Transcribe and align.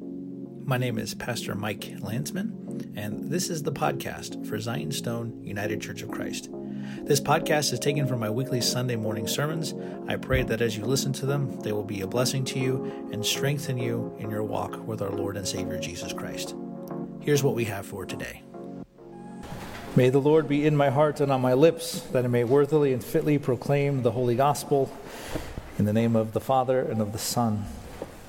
My 0.00 0.78
name 0.78 0.98
is 0.98 1.14
Pastor 1.14 1.54
Mike 1.54 1.94
Landsman, 2.00 2.92
and 2.96 3.30
this 3.30 3.50
is 3.50 3.62
the 3.62 3.70
podcast 3.70 4.46
for 4.46 4.58
Zion 4.58 4.90
Stone 4.92 5.44
United 5.44 5.80
Church 5.80 6.02
of 6.02 6.10
Christ. 6.10 6.48
This 7.02 7.20
podcast 7.20 7.72
is 7.72 7.78
taken 7.78 8.06
from 8.06 8.20
my 8.20 8.30
weekly 8.30 8.60
Sunday 8.60 8.96
morning 8.96 9.28
sermons. 9.28 9.74
I 10.08 10.16
pray 10.16 10.42
that 10.42 10.60
as 10.60 10.76
you 10.76 10.84
listen 10.84 11.12
to 11.14 11.26
them, 11.26 11.60
they 11.60 11.72
will 11.72 11.84
be 11.84 12.00
a 12.00 12.06
blessing 12.06 12.44
to 12.46 12.58
you 12.58 13.08
and 13.12 13.24
strengthen 13.24 13.78
you 13.78 14.16
in 14.18 14.30
your 14.30 14.42
walk 14.42 14.86
with 14.86 15.02
our 15.02 15.10
Lord 15.10 15.36
and 15.36 15.46
Savior 15.46 15.78
Jesus 15.78 16.12
Christ. 16.12 16.54
Here's 17.20 17.42
what 17.42 17.54
we 17.54 17.66
have 17.66 17.86
for 17.86 18.04
today. 18.04 18.42
May 19.96 20.08
the 20.08 20.18
Lord 20.18 20.48
be 20.48 20.66
in 20.66 20.76
my 20.76 20.90
heart 20.90 21.20
and 21.20 21.30
on 21.30 21.40
my 21.40 21.54
lips, 21.54 22.00
that 22.12 22.24
I 22.24 22.28
may 22.28 22.42
worthily 22.42 22.92
and 22.92 23.04
fitly 23.04 23.38
proclaim 23.38 24.02
the 24.02 24.10
holy 24.10 24.34
gospel 24.34 24.90
in 25.78 25.84
the 25.84 25.92
name 25.92 26.16
of 26.16 26.32
the 26.32 26.40
Father 26.40 26.80
and 26.80 27.00
of 27.00 27.12
the 27.12 27.18
Son 27.18 27.66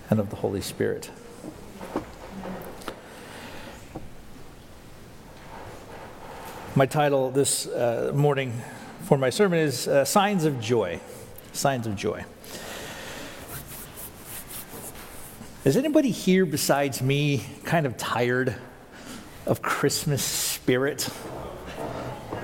and 0.09 0.19
of 0.19 0.29
the 0.29 0.35
Holy 0.37 0.61
Spirit. 0.61 1.09
My 6.77 6.85
title 6.85 7.31
this 7.31 7.67
uh, 7.67 8.11
morning 8.13 8.51
for 9.03 9.17
my 9.17 9.29
sermon 9.29 9.59
is 9.59 9.87
uh, 9.87 10.03
Signs 10.03 10.43
of 10.43 10.59
Joy. 10.59 10.99
Signs 11.53 11.87
of 11.87 11.95
Joy. 11.95 12.25
Is 15.63 15.77
anybody 15.77 16.11
here 16.11 16.45
besides 16.45 17.01
me 17.01 17.45
kind 17.63 17.85
of 17.85 17.95
tired 17.95 18.55
of 19.45 19.61
Christmas 19.61 20.21
spirit? 20.21 21.07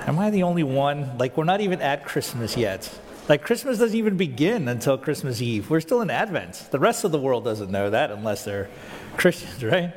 Am 0.06 0.18
I 0.18 0.30
the 0.30 0.44
only 0.44 0.62
one? 0.62 1.18
Like, 1.18 1.36
we're 1.36 1.44
not 1.44 1.60
even 1.60 1.82
at 1.82 2.06
Christmas 2.06 2.56
yet. 2.56 2.90
Like, 3.28 3.42
Christmas 3.42 3.80
doesn't 3.80 3.98
even 3.98 4.16
begin 4.16 4.66
until 4.66 4.96
Christmas 4.96 5.42
Eve. 5.42 5.68
We're 5.68 5.80
still 5.80 6.00
in 6.00 6.08
Advent. 6.08 6.68
The 6.70 6.78
rest 6.78 7.04
of 7.04 7.12
the 7.12 7.18
world 7.18 7.44
doesn't 7.44 7.70
know 7.70 7.90
that 7.90 8.10
unless 8.10 8.46
they're 8.46 8.70
Christians, 9.18 9.62
right? 9.72 9.92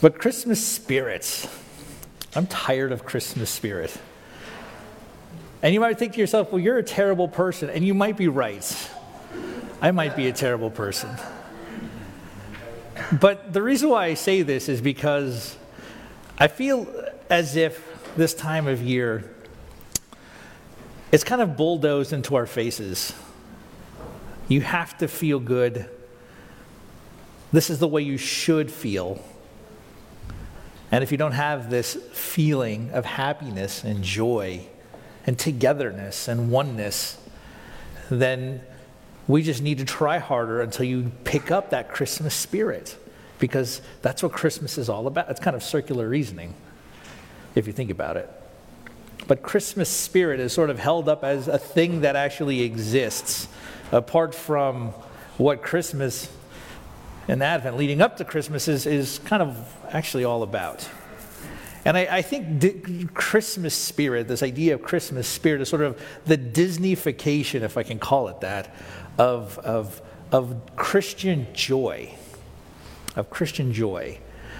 But 0.00 0.18
Christmas 0.18 0.66
spirits, 0.66 1.46
I'm 2.36 2.46
tired 2.46 2.92
of 2.92 3.04
Christmas 3.04 3.48
spirit. 3.48 3.96
And 5.62 5.72
you 5.72 5.80
might 5.80 5.98
think 5.98 6.12
to 6.12 6.20
yourself, 6.20 6.52
well, 6.52 6.60
you're 6.60 6.76
a 6.76 6.82
terrible 6.82 7.28
person. 7.28 7.70
And 7.70 7.84
you 7.84 7.94
might 7.94 8.16
be 8.16 8.28
right. 8.28 8.90
I 9.80 9.90
might 9.90 10.14
be 10.14 10.26
a 10.28 10.32
terrible 10.32 10.70
person. 10.70 11.10
But 13.18 13.52
the 13.52 13.62
reason 13.62 13.88
why 13.88 14.06
I 14.06 14.14
say 14.14 14.42
this 14.42 14.68
is 14.68 14.80
because 14.80 15.56
I 16.38 16.48
feel 16.48 16.86
as 17.30 17.56
if 17.56 17.82
this 18.16 18.34
time 18.34 18.66
of 18.66 18.82
year, 18.82 19.30
it's 21.12 21.24
kind 21.24 21.40
of 21.40 21.56
bulldozed 21.56 22.12
into 22.12 22.36
our 22.36 22.46
faces. 22.46 23.14
You 24.48 24.60
have 24.60 24.98
to 24.98 25.08
feel 25.08 25.40
good. 25.40 25.88
This 27.52 27.70
is 27.70 27.78
the 27.78 27.88
way 27.88 28.02
you 28.02 28.18
should 28.18 28.70
feel. 28.70 29.22
And 30.92 31.02
if 31.02 31.10
you 31.10 31.18
don't 31.18 31.32
have 31.32 31.70
this 31.70 31.94
feeling 32.12 32.90
of 32.92 33.04
happiness 33.04 33.82
and 33.82 34.04
joy 34.04 34.66
and 35.26 35.38
togetherness 35.38 36.28
and 36.28 36.50
oneness, 36.50 37.18
then 38.08 38.60
we 39.26 39.42
just 39.42 39.60
need 39.62 39.78
to 39.78 39.84
try 39.84 40.18
harder 40.18 40.60
until 40.60 40.86
you 40.86 41.10
pick 41.24 41.50
up 41.50 41.70
that 41.70 41.88
Christmas 41.90 42.34
spirit 42.34 42.96
because 43.38 43.82
that's 44.02 44.22
what 44.22 44.32
Christmas 44.32 44.78
is 44.78 44.88
all 44.88 45.06
about. 45.06 45.28
It's 45.28 45.40
kind 45.40 45.56
of 45.56 45.62
circular 45.62 46.08
reasoning 46.08 46.54
if 47.54 47.66
you 47.66 47.72
think 47.72 47.90
about 47.90 48.16
it. 48.16 48.30
But 49.26 49.42
Christmas 49.42 49.88
spirit 49.88 50.38
is 50.38 50.52
sort 50.52 50.70
of 50.70 50.78
held 50.78 51.08
up 51.08 51.24
as 51.24 51.48
a 51.48 51.58
thing 51.58 52.02
that 52.02 52.14
actually 52.14 52.62
exists 52.62 53.48
apart 53.90 54.34
from 54.34 54.90
what 55.36 55.62
Christmas 55.62 56.30
and 57.28 57.42
Advent 57.42 57.76
leading 57.76 58.00
up 58.00 58.16
to 58.18 58.24
Christmas 58.24 58.68
is, 58.68 58.86
is 58.86 59.20
kind 59.24 59.42
of 59.42 59.74
actually 59.90 60.24
all 60.24 60.42
about. 60.42 60.88
And 61.84 61.96
I, 61.96 62.16
I 62.18 62.22
think 62.22 62.58
di- 62.58 63.06
Christmas 63.14 63.74
spirit, 63.74 64.26
this 64.26 64.42
idea 64.42 64.74
of 64.74 64.82
Christmas 64.82 65.28
spirit, 65.28 65.60
is 65.60 65.68
sort 65.68 65.82
of 65.82 66.00
the 66.24 66.36
Disneyfication, 66.36 67.62
if 67.62 67.76
I 67.76 67.84
can 67.84 67.98
call 67.98 68.28
it 68.28 68.40
that, 68.40 68.74
of, 69.18 69.58
of, 69.60 70.02
of 70.32 70.60
Christian 70.76 71.46
joy. 71.52 72.12
Of 73.14 73.30
Christian 73.30 73.72
joy. 73.72 74.18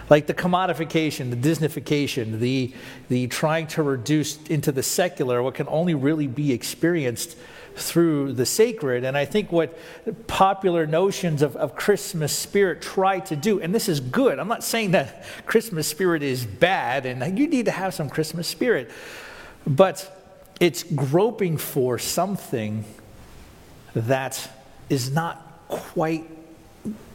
Like 0.09 0.27
the 0.27 0.34
commodification, 0.34 1.31
the 1.31 1.37
Disneyfication, 1.37 2.38
the, 2.38 2.72
the 3.09 3.27
trying 3.27 3.66
to 3.69 3.83
reduce 3.83 4.41
into 4.47 4.71
the 4.71 4.83
secular 4.83 5.43
what 5.43 5.54
can 5.54 5.66
only 5.69 5.94
really 5.94 6.28
be 6.28 6.53
experienced 6.53 7.37
through 7.76 8.32
the 8.32 8.47
sacred. 8.47 9.04
And 9.04 9.16
I 9.16 9.25
think 9.25 9.53
what 9.53 9.78
popular 10.26 10.87
notions 10.87 11.42
of, 11.42 11.56
of 11.56 11.76
Christmas 11.76 12.37
spirit 12.37 12.82
try 12.82 13.20
to 13.20 13.37
do, 13.37 13.60
and 13.60 13.75
this 13.75 13.88
is 13.88 14.00
good, 14.00 14.38
I'm 14.38 14.48
not 14.48 14.64
saying 14.64 14.92
that 14.92 15.25
Christmas 15.47 15.86
spirit 15.86 16.22
is 16.22 16.44
bad 16.44 17.06
and 17.06 17.38
you 17.38 17.47
need 17.47 17.66
to 17.66 17.70
have 17.70 17.94
some 17.94 18.09
Christmas 18.09 18.48
spirit, 18.48 18.91
but 19.66 20.12
it's 20.59 20.82
groping 20.82 21.59
for 21.59 21.98
something 21.98 22.84
that 23.94 24.50
is 24.88 25.10
not 25.10 25.42
quite 25.69 26.25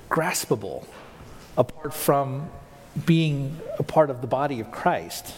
graspable 0.09 0.85
apart 1.57 1.93
from 1.93 2.49
being 3.05 3.57
a 3.79 3.83
part 3.83 4.09
of 4.09 4.21
the 4.21 4.27
body 4.27 4.59
of 4.59 4.71
Christ. 4.71 5.33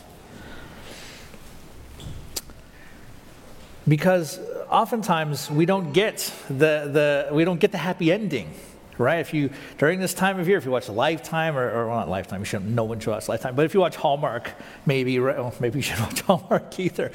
Because 3.87 4.39
oftentimes 4.69 5.51
we 5.51 5.65
don't 5.65 5.93
get 5.93 6.33
the, 6.47 6.89
the, 7.27 7.29
we 7.31 7.43
don't 7.43 7.59
get 7.59 7.71
the 7.71 7.77
happy 7.77 8.11
ending 8.11 8.53
right? 8.97 9.19
If 9.19 9.33
you 9.33 9.49
during 9.77 9.99
this 9.99 10.13
time 10.13 10.39
of 10.39 10.47
year, 10.47 10.57
if 10.57 10.65
you 10.65 10.71
watch 10.71 10.89
Lifetime 10.89 11.57
or, 11.57 11.69
or 11.69 11.87
well, 11.87 11.97
not 11.97 12.09
Lifetime, 12.09 12.41
you 12.41 12.45
shouldn't. 12.45 12.71
No 12.71 12.83
one 12.83 12.99
should 12.99 13.11
watch 13.11 13.27
Lifetime, 13.27 13.55
but 13.55 13.65
if 13.65 13.73
you 13.73 13.79
watch 13.79 13.95
Hallmark, 13.95 14.53
maybe 14.85 15.19
well, 15.19 15.53
oh, 15.53 15.57
maybe 15.59 15.79
you 15.79 15.83
should 15.83 15.99
watch 15.99 16.21
Hallmark 16.27 16.79
either. 16.79 17.11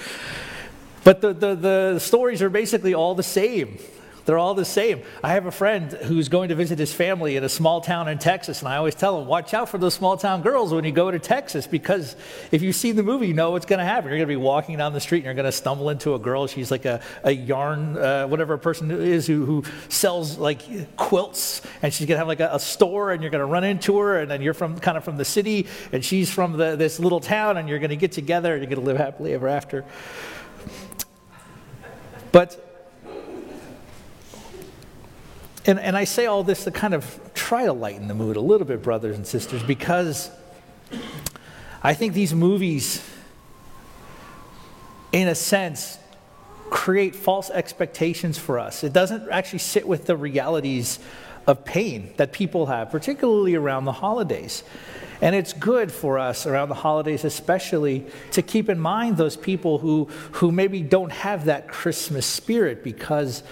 But 1.05 1.21
the, 1.21 1.33
the 1.33 1.55
the 1.55 1.99
stories 1.99 2.43
are 2.43 2.51
basically 2.51 2.95
all 2.95 3.15
the 3.15 3.23
same. 3.23 3.79
They're 4.29 4.37
all 4.37 4.53
the 4.53 4.67
same. 4.67 5.01
I 5.25 5.31
have 5.31 5.47
a 5.47 5.51
friend 5.51 5.91
who's 5.91 6.29
going 6.29 6.51
to 6.51 6.55
visit 6.55 6.79
his 6.79 6.93
family 6.93 7.37
in 7.37 7.45
a 7.45 7.49
small 7.49 7.81
town 7.81 8.09
in 8.09 8.19
Texas, 8.19 8.59
and 8.59 8.69
I 8.69 8.77
always 8.77 8.95
tell 8.95 9.19
him, 9.19 9.27
watch 9.27 9.55
out 9.55 9.71
for 9.71 9.79
those 9.79 9.95
small 9.95 10.19
town 10.19 10.43
girls 10.43 10.71
when 10.71 10.85
you 10.85 10.93
go 10.93 11.11
to 11.11 11.19
Texas, 11.19 11.67
because 11.67 12.15
if 12.53 12.61
you 12.61 12.75
see 12.75 12.93
the 12.93 13.03
movie, 13.03 13.29
you 13.29 13.33
know 13.33 13.53
what's 13.53 13.65
going 13.65 13.79
to 13.79 13.87
happen. 13.87 14.11
You're 14.11 14.19
going 14.19 14.29
to 14.29 14.35
be 14.35 14.37
walking 14.37 14.77
down 14.77 14.93
the 14.93 15.01
street, 15.01 15.21
and 15.21 15.25
you're 15.25 15.35
going 15.35 15.47
to 15.47 15.53
stumble 15.53 15.89
into 15.89 16.13
a 16.13 16.19
girl. 16.19 16.47
She's 16.47 16.71
like 16.71 16.85
a, 16.85 17.01
a 17.25 17.31
yarn, 17.31 17.97
uh, 17.97 18.27
whatever 18.27 18.59
person 18.59 18.91
is 18.91 19.27
who, 19.27 19.47
who 19.47 19.65
sells 19.89 20.37
like 20.37 20.61
quilts, 20.99 21.63
and 21.81 21.91
she's 21.91 22.07
going 22.07 22.17
to 22.17 22.19
have 22.19 22.29
like 22.29 22.41
a, 22.41 22.51
a 22.53 22.61
store, 22.61 23.13
and 23.13 23.23
you're 23.23 23.31
going 23.31 23.41
to 23.41 23.47
run 23.47 23.65
into 23.65 23.97
her, 23.97 24.21
and 24.21 24.31
then 24.31 24.43
you're 24.43 24.53
from 24.53 24.79
kind 24.79 24.99
of 24.99 25.05
from 25.05 25.17
the 25.17 25.25
city, 25.25 25.67
and 25.91 26.05
she's 26.05 26.31
from 26.31 26.53
the, 26.53 26.77
this 26.77 27.01
little 27.01 27.21
town, 27.21 27.57
and 27.57 27.67
you're 27.67 27.79
going 27.79 27.89
to 27.89 27.97
get 27.97 28.13
together, 28.13 28.53
and 28.53 28.63
you're 28.63 28.69
going 28.69 28.85
to 28.85 28.87
live 28.87 28.99
happily 28.99 29.33
ever 29.33 29.49
after. 29.49 29.87
But 32.31 32.68
and, 35.69 35.79
and 35.79 35.99
I 35.99 36.05
say 36.05 36.25
all 36.25 36.43
this 36.43 36.65
to 36.65 36.71
kind 36.71 36.95
of 36.95 37.21
try 37.35 37.67
to 37.67 37.75
lighten 37.75 38.09
the 38.09 38.15
mood 38.15 38.37
a 38.37 38.41
little 38.41 38.67
bit, 38.67 38.83
brothers 38.83 39.17
and 39.17 39.27
sisters, 39.27 39.63
because 39.63 40.31
I 41.83 41.93
think 41.93 42.15
these 42.15 42.35
movies, 42.35 43.07
in 45.13 45.29
a 45.29 45.35
sense, 45.35 45.99
create 46.71 47.15
false 47.15 47.51
expectations 47.51 48.39
for 48.39 48.59
us. 48.59 48.83
It 48.83 48.95
doesn't 48.95 49.29
actually 49.31 49.59
sit 49.59 49.87
with 49.87 50.07
the 50.07 50.17
realities 50.17 50.99
of 51.47 51.67
pain 51.67 52.15
that 52.17 52.33
people 52.33 52.65
have, 52.67 52.91
particularly 52.91 53.55
around 53.55 53.85
the 53.85 53.93
holidays. 53.93 54.65
And 55.21 55.35
it's 55.35 55.53
good 55.53 55.93
for 55.93 56.19
us 56.19 56.47
around 56.47 56.71
the 56.71 56.77
holidays, 56.77 57.25
especially, 57.25 58.07
to 58.33 58.41
keep 58.41 58.71
in 58.71 58.79
mind 58.79 59.19
those 59.19 59.37
people 59.37 59.79
who, 59.79 60.07
who 60.33 60.51
maybe 60.51 60.81
don't 60.81 61.13
have 61.13 61.45
that 61.45 61.69
Christmas 61.69 62.25
spirit 62.25 62.83
because 62.83 63.43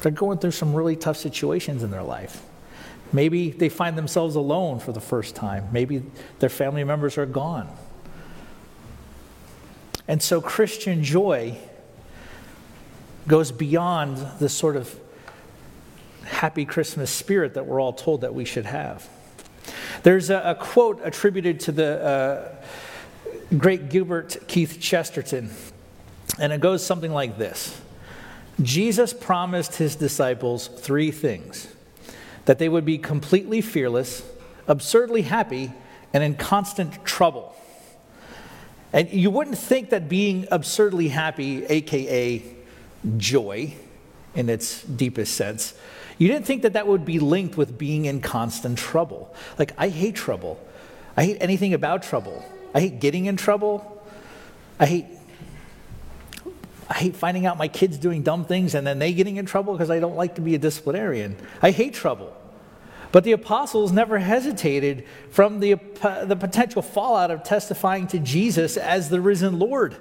they're 0.00 0.12
going 0.12 0.38
through 0.38 0.52
some 0.52 0.74
really 0.74 0.96
tough 0.96 1.16
situations 1.16 1.82
in 1.82 1.90
their 1.90 2.02
life. 2.02 2.42
Maybe 3.12 3.50
they 3.50 3.68
find 3.68 3.98
themselves 3.98 4.36
alone 4.36 4.78
for 4.78 4.92
the 4.92 5.00
first 5.00 5.34
time. 5.34 5.68
Maybe 5.72 6.02
their 6.38 6.48
family 6.48 6.84
members 6.84 7.18
are 7.18 7.26
gone. 7.26 7.68
And 10.06 10.22
so 10.22 10.40
Christian 10.40 11.04
joy 11.04 11.56
goes 13.28 13.52
beyond 13.52 14.16
the 14.38 14.48
sort 14.48 14.76
of 14.76 14.98
happy 16.24 16.64
Christmas 16.64 17.10
spirit 17.10 17.54
that 17.54 17.66
we're 17.66 17.80
all 17.80 17.92
told 17.92 18.22
that 18.22 18.34
we 18.34 18.44
should 18.44 18.66
have. 18.66 19.08
There's 20.02 20.30
a, 20.30 20.40
a 20.40 20.54
quote 20.54 21.00
attributed 21.04 21.60
to 21.60 21.72
the 21.72 22.02
uh, 22.02 22.54
great 23.56 23.90
Gilbert 23.90 24.36
Keith 24.48 24.78
Chesterton, 24.80 25.50
and 26.38 26.52
it 26.52 26.60
goes 26.60 26.84
something 26.84 27.12
like 27.12 27.36
this 27.36 27.80
Jesus 28.62 29.12
promised 29.12 29.76
his 29.76 29.96
disciples 29.96 30.68
three 30.68 31.10
things 31.10 31.68
that 32.44 32.58
they 32.58 32.68
would 32.68 32.84
be 32.84 32.98
completely 32.98 33.60
fearless, 33.60 34.22
absurdly 34.66 35.22
happy, 35.22 35.72
and 36.12 36.24
in 36.24 36.34
constant 36.34 37.04
trouble. 37.04 37.54
And 38.92 39.10
you 39.10 39.30
wouldn't 39.30 39.58
think 39.58 39.90
that 39.90 40.08
being 40.08 40.48
absurdly 40.50 41.08
happy, 41.08 41.64
aka 41.66 42.42
joy 43.16 43.74
in 44.34 44.48
its 44.48 44.82
deepest 44.82 45.34
sense, 45.34 45.74
you 46.18 46.28
didn't 46.28 46.44
think 46.44 46.62
that 46.62 46.74
that 46.74 46.86
would 46.86 47.04
be 47.04 47.18
linked 47.18 47.56
with 47.56 47.78
being 47.78 48.04
in 48.04 48.20
constant 48.20 48.78
trouble. 48.78 49.34
Like, 49.58 49.72
I 49.78 49.88
hate 49.88 50.16
trouble. 50.16 50.60
I 51.16 51.24
hate 51.24 51.38
anything 51.40 51.72
about 51.72 52.02
trouble. 52.02 52.44
I 52.74 52.80
hate 52.80 53.00
getting 53.00 53.26
in 53.26 53.36
trouble. 53.36 54.04
I 54.78 54.86
hate 54.86 55.06
I 56.90 56.94
hate 56.94 57.14
finding 57.14 57.46
out 57.46 57.56
my 57.56 57.68
kids 57.68 57.98
doing 57.98 58.24
dumb 58.24 58.44
things 58.44 58.74
and 58.74 58.84
then 58.84 58.98
they 58.98 59.12
getting 59.12 59.36
in 59.36 59.46
trouble 59.46 59.74
because 59.74 59.90
I 59.90 60.00
don't 60.00 60.16
like 60.16 60.34
to 60.34 60.40
be 60.40 60.56
a 60.56 60.58
disciplinarian. 60.58 61.36
I 61.62 61.70
hate 61.70 61.94
trouble. 61.94 62.36
But 63.12 63.22
the 63.22 63.32
apostles 63.32 63.92
never 63.92 64.18
hesitated 64.18 65.06
from 65.30 65.60
the, 65.60 65.74
the 66.24 66.36
potential 66.36 66.82
fallout 66.82 67.30
of 67.30 67.44
testifying 67.44 68.08
to 68.08 68.18
Jesus 68.18 68.76
as 68.76 69.08
the 69.08 69.20
risen 69.20 69.60
Lord. 69.60 69.96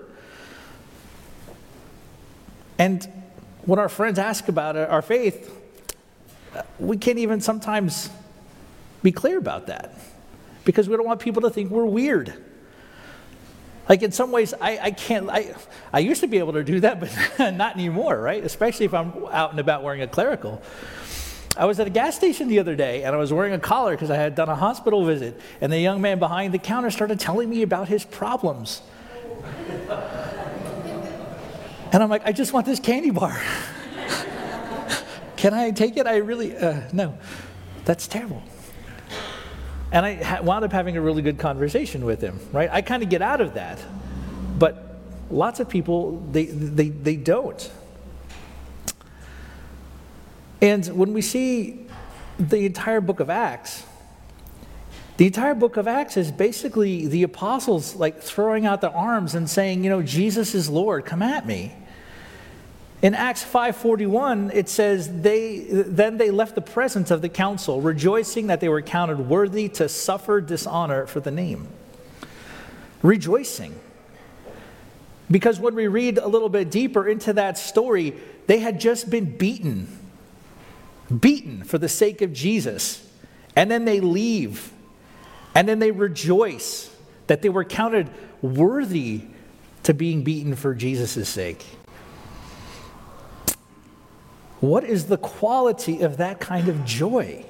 And 2.79 3.07
when 3.65 3.77
our 3.77 3.89
friends 3.89 4.17
ask 4.17 4.47
about 4.47 4.75
our 4.75 5.01
faith, 5.03 5.55
we 6.79 6.97
can't 6.97 7.19
even 7.19 7.39
sometimes 7.39 8.09
be 9.03 9.11
clear 9.11 9.37
about 9.37 9.67
that 9.67 9.93
because 10.65 10.89
we 10.89 10.95
don't 10.95 11.05
want 11.05 11.19
people 11.19 11.43
to 11.43 11.49
think 11.51 11.69
we're 11.69 11.85
weird. 11.85 12.33
Like 13.89 14.03
in 14.03 14.11
some 14.11 14.31
ways, 14.31 14.53
I, 14.61 14.77
I 14.77 14.91
can't, 14.91 15.29
I, 15.29 15.55
I 15.91 15.99
used 15.99 16.21
to 16.21 16.27
be 16.27 16.37
able 16.37 16.53
to 16.53 16.63
do 16.63 16.79
that, 16.81 16.99
but 16.99 17.11
not 17.55 17.75
anymore, 17.75 18.21
right? 18.21 18.43
Especially 18.43 18.85
if 18.85 18.93
I'm 18.93 19.25
out 19.31 19.49
and 19.49 19.59
about 19.59 19.83
wearing 19.83 20.03
a 20.03 20.07
clerical. 20.07 20.61
I 21.57 21.65
was 21.65 21.79
at 21.79 21.87
a 21.87 21.89
gas 21.89 22.15
station 22.15 22.47
the 22.47 22.59
other 22.59 22.75
day 22.75 23.03
and 23.03 23.15
I 23.15 23.17
was 23.17 23.33
wearing 23.33 23.53
a 23.53 23.59
collar 23.59 23.91
because 23.91 24.11
I 24.11 24.15
had 24.15 24.35
done 24.35 24.47
a 24.47 24.55
hospital 24.55 25.03
visit. 25.03 25.41
And 25.59 25.73
the 25.73 25.79
young 25.79 26.01
man 26.01 26.19
behind 26.19 26.53
the 26.53 26.59
counter 26.59 26.91
started 26.91 27.19
telling 27.19 27.49
me 27.49 27.63
about 27.63 27.87
his 27.87 28.05
problems. 28.05 28.83
and 31.91 32.03
I'm 32.03 32.09
like, 32.09 32.21
I 32.25 32.31
just 32.31 32.53
want 32.53 32.67
this 32.67 32.79
candy 32.79 33.09
bar. 33.09 33.41
Can 35.35 35.55
I 35.55 35.71
take 35.71 35.97
it? 35.97 36.05
I 36.05 36.17
really, 36.17 36.55
uh, 36.55 36.81
no. 36.93 37.17
That's 37.85 38.07
terrible. 38.07 38.43
And 39.91 40.05
I 40.05 40.41
wound 40.41 40.65
up 40.65 40.71
having 40.71 40.97
a 40.97 41.01
really 41.01 41.21
good 41.21 41.39
conversation 41.39 42.05
with 42.05 42.21
him, 42.21 42.39
right? 42.51 42.69
I 42.71 42.81
kind 42.81 43.01
of 43.01 43.09
get 43.09 43.21
out 43.21 43.41
of 43.41 43.55
that. 43.55 43.79
But 44.57 44.99
lots 45.31 45.59
of 45.59 45.69
people, 45.69 46.19
they, 46.31 46.45
they, 46.45 46.89
they 46.89 47.15
don't. 47.15 47.71
And 50.61 50.85
when 50.87 51.13
we 51.13 51.21
see 51.21 51.87
the 52.37 52.65
entire 52.65 53.01
book 53.01 53.19
of 53.19 53.29
Acts, 53.29 53.83
the 55.17 55.25
entire 55.25 55.55
book 55.55 55.75
of 55.75 55.87
Acts 55.87 56.17
is 56.17 56.31
basically 56.31 57.07
the 57.07 57.23
apostles 57.23 57.95
like 57.95 58.21
throwing 58.21 58.65
out 58.65 58.81
their 58.81 58.95
arms 58.95 59.35
and 59.35 59.49
saying, 59.49 59.83
you 59.83 59.89
know, 59.89 60.01
Jesus 60.01 60.53
is 60.53 60.69
Lord, 60.69 61.05
come 61.05 61.21
at 61.21 61.45
me. 61.45 61.73
In 63.01 63.15
Acts 63.15 63.43
5:41 63.43 64.51
it 64.53 64.67
says 64.67 65.21
they 65.21 65.65
then 65.69 66.17
they 66.17 66.31
left 66.31 66.55
the 66.55 66.61
presence 66.61 67.11
of 67.11 67.21
the 67.21 67.29
council 67.29 67.79
rejoicing 67.79 68.47
that 68.47 68.59
they 68.59 68.67
were 68.67 68.81
counted 68.81 69.29
worthy 69.29 69.69
to 69.69 69.87
suffer 69.87 70.41
dishonor 70.41 71.05
for 71.07 71.21
the 71.21 71.31
name. 71.31 71.67
Rejoicing. 73.01 73.73
Because 75.31 75.59
when 75.59 75.75
we 75.75 75.87
read 75.87 76.17
a 76.17 76.27
little 76.27 76.49
bit 76.49 76.71
deeper 76.71 77.07
into 77.07 77.33
that 77.33 77.57
story, 77.57 78.15
they 78.47 78.59
had 78.59 78.79
just 78.79 79.09
been 79.09 79.37
beaten. 79.37 79.87
Beaten 81.19 81.63
for 81.63 81.77
the 81.77 81.87
sake 81.87 82.21
of 82.21 82.33
Jesus. 82.33 83.07
And 83.55 83.69
then 83.69 83.85
they 83.85 83.99
leave. 83.99 84.73
And 85.53 85.69
then 85.69 85.79
they 85.79 85.91
rejoice 85.91 86.93
that 87.27 87.41
they 87.41 87.49
were 87.49 87.63
counted 87.63 88.09
worthy 88.41 89.21
to 89.83 89.93
being 89.93 90.23
beaten 90.23 90.55
for 90.55 90.73
Jesus' 90.73 91.29
sake. 91.29 91.63
What 94.59 94.83
is 94.83 95.05
the 95.05 95.17
quality 95.17 96.01
of 96.01 96.17
that 96.17 96.39
kind 96.39 96.67
of 96.67 96.85
joy? 96.85 97.45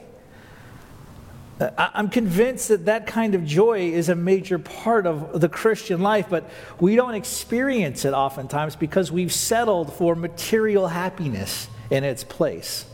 I'm 1.77 2.09
convinced 2.09 2.69
that 2.69 2.85
that 2.85 3.05
kind 3.05 3.35
of 3.35 3.45
joy 3.45 3.91
is 3.91 4.07
a 4.07 4.15
major 4.15 4.57
part 4.57 5.05
of 5.05 5.41
the 5.41 5.49
Christian 5.49 6.01
life, 6.01 6.27
but 6.29 6.49
we 6.79 6.95
don't 6.95 7.15
experience 7.15 8.05
it 8.05 8.13
oftentimes 8.13 8.77
because 8.77 9.11
we've 9.11 9.33
settled 9.33 9.91
for 9.93 10.15
material 10.15 10.87
happiness 10.87 11.67
in 11.89 12.05
its 12.05 12.23
place. 12.23 12.85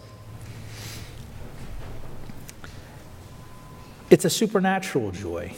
It's 4.09 4.25
a 4.25 4.29
supernatural 4.29 5.11
joy 5.11 5.53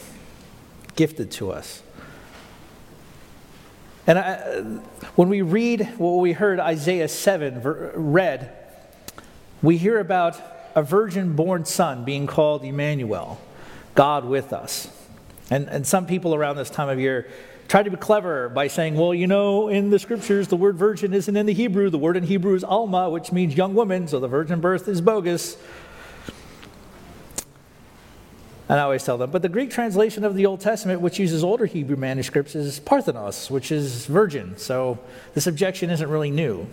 gifted 0.96 1.30
to 1.32 1.50
us. 1.52 1.82
And 4.08 4.18
I, 4.18 4.36
when 5.16 5.28
we 5.28 5.42
read 5.42 5.86
what 5.98 6.12
we 6.12 6.32
heard 6.32 6.58
Isaiah 6.58 7.08
7 7.08 7.60
read, 7.62 8.50
we 9.60 9.76
hear 9.76 10.00
about 10.00 10.40
a 10.74 10.82
virgin 10.82 11.36
born 11.36 11.66
son 11.66 12.06
being 12.06 12.26
called 12.26 12.64
Emmanuel, 12.64 13.38
God 13.94 14.24
with 14.24 14.54
us. 14.54 14.88
And, 15.50 15.68
and 15.68 15.86
some 15.86 16.06
people 16.06 16.34
around 16.34 16.56
this 16.56 16.70
time 16.70 16.88
of 16.88 16.98
year 16.98 17.28
try 17.68 17.82
to 17.82 17.90
be 17.90 17.98
clever 17.98 18.48
by 18.48 18.68
saying, 18.68 18.94
well, 18.94 19.12
you 19.12 19.26
know, 19.26 19.68
in 19.68 19.90
the 19.90 19.98
scriptures, 19.98 20.48
the 20.48 20.56
word 20.56 20.76
virgin 20.76 21.12
isn't 21.12 21.36
in 21.36 21.44
the 21.44 21.52
Hebrew. 21.52 21.90
The 21.90 21.98
word 21.98 22.16
in 22.16 22.24
Hebrew 22.24 22.54
is 22.54 22.64
alma, 22.64 23.10
which 23.10 23.30
means 23.30 23.58
young 23.58 23.74
woman, 23.74 24.08
so 24.08 24.20
the 24.20 24.28
virgin 24.28 24.62
birth 24.62 24.88
is 24.88 25.02
bogus. 25.02 25.58
And 28.68 28.78
I 28.78 28.82
always 28.82 29.02
tell 29.02 29.16
them, 29.16 29.30
but 29.30 29.40
the 29.40 29.48
Greek 29.48 29.70
translation 29.70 30.24
of 30.24 30.34
the 30.34 30.44
Old 30.44 30.60
Testament, 30.60 31.00
which 31.00 31.18
uses 31.18 31.42
older 31.42 31.64
Hebrew 31.64 31.96
manuscripts, 31.96 32.54
is 32.54 32.80
Parthenos, 32.80 33.50
which 33.50 33.72
is 33.72 34.04
virgin. 34.04 34.58
So 34.58 34.98
this 35.32 35.46
objection 35.46 35.88
isn't 35.88 36.08
really 36.08 36.30
new. 36.30 36.66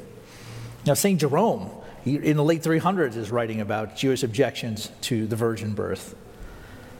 Now, 0.86 0.94
St. 0.94 1.20
Jerome, 1.20 1.70
in 2.06 2.36
the 2.36 2.44
late 2.44 2.62
300s, 2.62 3.16
is 3.16 3.32
writing 3.32 3.62
about 3.62 3.96
Jewish 3.96 4.24
objections 4.24 4.92
to 5.02 5.26
the 5.26 5.38
virgin 5.38 5.74
birth. 5.74 6.16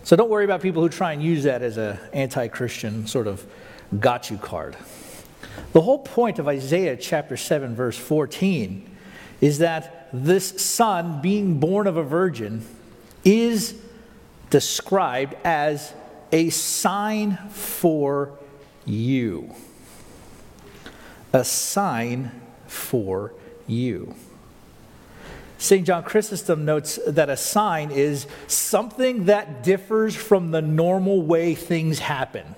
So 0.04 0.16
don't 0.16 0.30
worry 0.30 0.46
about 0.46 0.62
people 0.62 0.82
who 0.82 0.90
try 0.90 1.12
and 1.12 1.22
use 1.22 1.44
that 1.44 1.62
as 1.62 1.78
an 1.78 2.00
anti 2.14 2.48
Christian 2.48 3.06
sort 3.06 3.28
of 3.28 3.46
got 4.00 4.32
you 4.32 4.38
card. 4.38 4.78
The 5.74 5.82
whole 5.82 6.00
point 6.00 6.40
of 6.40 6.48
Isaiah 6.48 6.96
chapter 6.96 7.36
7, 7.36 7.76
verse 7.76 7.98
14, 7.98 8.90
is 9.42 9.58
that 9.60 10.08
this 10.14 10.62
son 10.64 11.22
being 11.22 11.60
born 11.60 11.86
of 11.86 11.98
a 11.98 12.04
virgin 12.04 12.66
is 13.26 13.76
described 14.56 15.36
as 15.44 15.94
a 16.32 16.50
sign 16.50 17.36
for 17.50 18.40
you. 18.86 19.54
A 21.34 21.44
sign 21.44 22.32
for 22.66 23.34
you. 23.68 24.16
St. 25.58 25.86
John 25.86 26.04
Chrysostom 26.04 26.64
notes 26.64 26.98
that 27.06 27.30
a 27.30 27.36
sign 27.36 27.92
is 27.92 28.28
something 28.48 29.26
that 29.26 29.62
differs 29.62 30.16
from 30.16 30.52
the 30.52 30.62
normal 30.62 31.22
way 31.22 31.54
things 31.54 32.00
happen, 32.00 32.56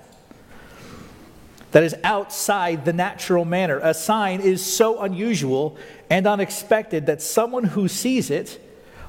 that 1.72 1.82
is 1.82 1.96
outside 2.04 2.84
the 2.84 2.92
natural 2.92 3.44
manner. 3.44 3.80
A 3.82 3.92
sign 3.92 4.40
is 4.40 4.64
so 4.64 5.02
unusual 5.02 5.76
and 6.08 6.28
unexpected 6.28 7.06
that 7.06 7.20
someone 7.22 7.64
who 7.64 7.88
sees 7.88 8.30
it 8.30 8.64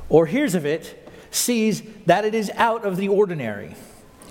or 0.09 0.25
hears 0.25 0.55
of 0.55 0.65
it 0.65 0.98
sees 1.31 1.83
that 2.05 2.25
it 2.25 2.33
is 2.35 2.51
out 2.55 2.85
of 2.85 2.97
the 2.97 3.07
ordinary. 3.07 3.75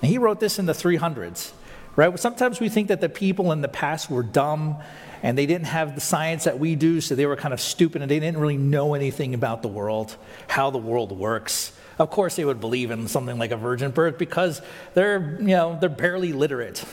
And 0.01 0.09
he 0.09 0.17
wrote 0.17 0.39
this 0.39 0.59
in 0.59 0.65
the 0.65 0.73
300s, 0.73 1.51
right? 1.95 2.17
Sometimes 2.19 2.59
we 2.59 2.69
think 2.69 2.87
that 2.87 3.01
the 3.01 3.09
people 3.09 3.51
in 3.51 3.61
the 3.61 3.67
past 3.67 4.09
were 4.09 4.23
dumb 4.23 4.77
and 5.21 5.37
they 5.37 5.45
didn't 5.45 5.67
have 5.67 5.95
the 5.95 6.01
science 6.01 6.45
that 6.45 6.59
we 6.59 6.75
do, 6.75 7.01
so 7.01 7.13
they 7.15 7.25
were 7.25 7.35
kind 7.35 7.53
of 7.53 7.59
stupid 7.59 8.01
and 8.01 8.09
they 8.09 8.19
didn't 8.19 8.37
really 8.37 8.57
know 8.57 8.93
anything 8.93 9.33
about 9.33 9.61
the 9.61 9.67
world, 9.67 10.15
how 10.47 10.69
the 10.69 10.77
world 10.77 11.11
works. 11.11 11.73
Of 11.97 12.09
course, 12.09 12.37
they 12.37 12.45
would 12.45 12.61
believe 12.61 12.91
in 12.91 13.09
something 13.09 13.37
like 13.37 13.51
a 13.51 13.57
virgin 13.57 13.91
birth 13.91 14.17
because 14.17 14.61
they're, 14.93 15.37
you 15.39 15.47
know, 15.47 15.77
they're 15.79 15.89
barely 15.89 16.31
literate. 16.31 16.83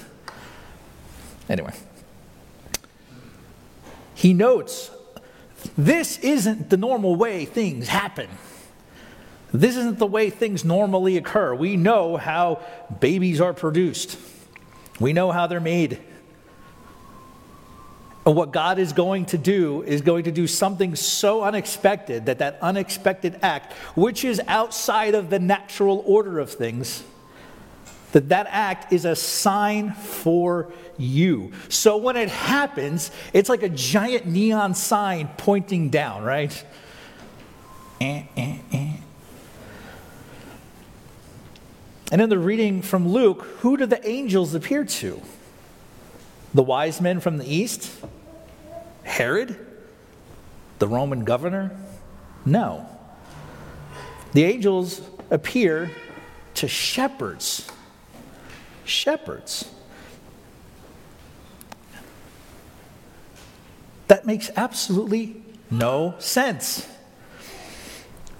Anyway, 1.48 1.72
he 4.14 4.34
notes 4.34 4.90
this 5.78 6.18
isn't 6.18 6.70
the 6.70 6.76
normal 6.76 7.14
way 7.14 7.44
things 7.44 7.88
happen. 7.88 8.28
This 9.52 9.76
isn't 9.76 9.98
the 9.98 10.06
way 10.06 10.30
things 10.30 10.64
normally 10.64 11.16
occur. 11.16 11.54
We 11.54 11.76
know 11.76 12.16
how 12.16 12.60
babies 13.00 13.40
are 13.40 13.54
produced, 13.54 14.18
we 15.00 15.12
know 15.12 15.32
how 15.32 15.46
they're 15.46 15.60
made. 15.60 15.98
And 18.24 18.34
what 18.34 18.50
God 18.50 18.80
is 18.80 18.92
going 18.92 19.26
to 19.26 19.38
do 19.38 19.82
is 19.82 20.00
going 20.00 20.24
to 20.24 20.32
do 20.32 20.48
something 20.48 20.96
so 20.96 21.44
unexpected 21.44 22.26
that 22.26 22.40
that 22.40 22.58
unexpected 22.60 23.38
act, 23.40 23.72
which 23.94 24.24
is 24.24 24.40
outside 24.48 25.14
of 25.14 25.30
the 25.30 25.38
natural 25.38 26.02
order 26.04 26.40
of 26.40 26.50
things, 26.50 27.04
that 28.10 28.30
that 28.30 28.48
act 28.50 28.92
is 28.92 29.04
a 29.04 29.14
sign 29.14 29.92
for 29.92 30.72
you. 30.98 31.52
So 31.68 31.98
when 31.98 32.16
it 32.16 32.28
happens, 32.28 33.12
it's 33.32 33.48
like 33.48 33.62
a 33.62 33.68
giant 33.68 34.26
neon 34.26 34.74
sign 34.74 35.30
pointing 35.36 35.90
down, 35.90 36.24
right? 36.24 36.64
Eh, 38.00 38.24
eh, 38.36 38.58
eh. 38.72 38.92
And 42.16 42.22
in 42.22 42.30
the 42.30 42.38
reading 42.38 42.80
from 42.80 43.06
Luke, 43.06 43.42
who 43.60 43.76
do 43.76 43.84
the 43.84 44.02
angels 44.08 44.54
appear 44.54 44.86
to? 44.86 45.20
The 46.54 46.62
wise 46.62 46.98
men 46.98 47.20
from 47.20 47.36
the 47.36 47.44
east? 47.44 47.92
Herod? 49.02 49.54
The 50.78 50.88
Roman 50.88 51.24
governor? 51.24 51.76
No. 52.46 52.88
The 54.32 54.44
angels 54.44 55.02
appear 55.30 55.90
to 56.54 56.66
shepherds. 56.66 57.70
Shepherds. 58.86 59.70
That 64.08 64.24
makes 64.24 64.50
absolutely 64.56 65.42
no 65.70 66.14
sense. 66.18 66.88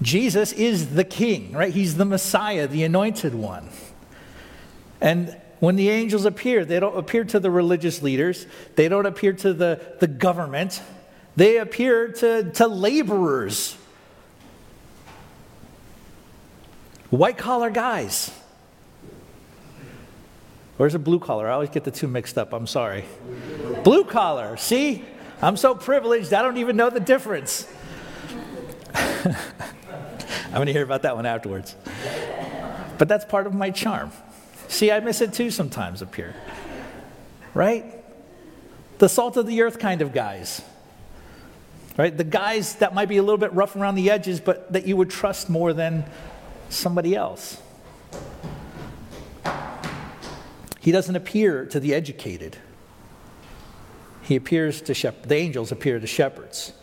Jesus 0.01 0.53
is 0.53 0.93
the 0.93 1.03
king, 1.03 1.51
right? 1.51 1.73
He's 1.73 1.95
the 1.95 2.05
Messiah, 2.05 2.67
the 2.67 2.83
anointed 2.83 3.33
one. 3.33 3.69
And 5.01 5.35
when 5.59 5.75
the 5.75 5.89
angels 5.89 6.25
appear, 6.25 6.65
they 6.65 6.79
don't 6.79 6.97
appear 6.97 7.23
to 7.25 7.39
the 7.39 7.49
religious 7.49 8.01
leaders, 8.01 8.45
they 8.75 8.87
don't 8.87 9.05
appear 9.05 9.33
to 9.33 9.53
the, 9.53 9.81
the 9.99 10.07
government, 10.07 10.81
they 11.35 11.57
appear 11.57 12.09
to, 12.09 12.51
to 12.51 12.67
laborers, 12.67 13.75
white 17.09 17.37
collar 17.37 17.69
guys. 17.69 18.31
Where's 20.77 20.93
a 20.93 20.99
blue 20.99 21.19
collar? 21.19 21.49
I 21.49 21.53
always 21.53 21.71
get 21.71 21.83
the 21.85 21.91
two 21.91 22.07
mixed 22.07 22.37
up. 22.37 22.53
I'm 22.53 22.67
sorry. 22.67 23.05
Blue 23.83 24.03
collar. 24.03 24.57
See? 24.57 25.03
I'm 25.41 25.57
so 25.57 25.75
privileged, 25.75 26.33
I 26.33 26.41
don't 26.41 26.57
even 26.57 26.75
know 26.75 26.89
the 26.89 26.99
difference. 26.99 27.67
I'm 30.57 30.61
going 30.61 30.67
to 30.69 30.73
hear 30.73 30.83
about 30.83 31.03
that 31.03 31.15
one 31.15 31.27
afterwards. 31.27 31.75
But 32.97 33.07
that's 33.07 33.23
part 33.25 33.45
of 33.45 33.53
my 33.53 33.69
charm. 33.69 34.11
See, 34.67 34.91
I 34.91 34.99
miss 35.01 35.21
it 35.21 35.31
too 35.31 35.51
sometimes 35.51 36.01
up 36.01 36.15
here. 36.15 36.33
Right? 37.53 37.85
The 38.97 39.07
salt 39.07 39.37
of 39.37 39.45
the 39.45 39.61
earth 39.61 39.77
kind 39.77 40.01
of 40.01 40.13
guys. 40.13 40.63
Right? 41.95 42.17
The 42.17 42.23
guys 42.23 42.73
that 42.77 42.95
might 42.95 43.07
be 43.07 43.17
a 43.17 43.21
little 43.21 43.37
bit 43.37 43.53
rough 43.53 43.75
around 43.75 43.93
the 43.93 44.09
edges, 44.09 44.39
but 44.39 44.73
that 44.73 44.87
you 44.87 44.97
would 44.97 45.11
trust 45.11 45.47
more 45.47 45.73
than 45.73 46.05
somebody 46.69 47.15
else. 47.15 47.61
He 50.79 50.91
doesn't 50.91 51.15
appear 51.15 51.67
to 51.67 51.79
the 51.79 51.93
educated. 51.93 52.57
He 54.23 54.35
appears 54.35 54.81
to 54.81 54.95
shepherds. 54.95 55.27
The 55.27 55.35
angels 55.35 55.71
appear 55.71 55.99
to 55.99 56.07
shepherds. 56.07 56.73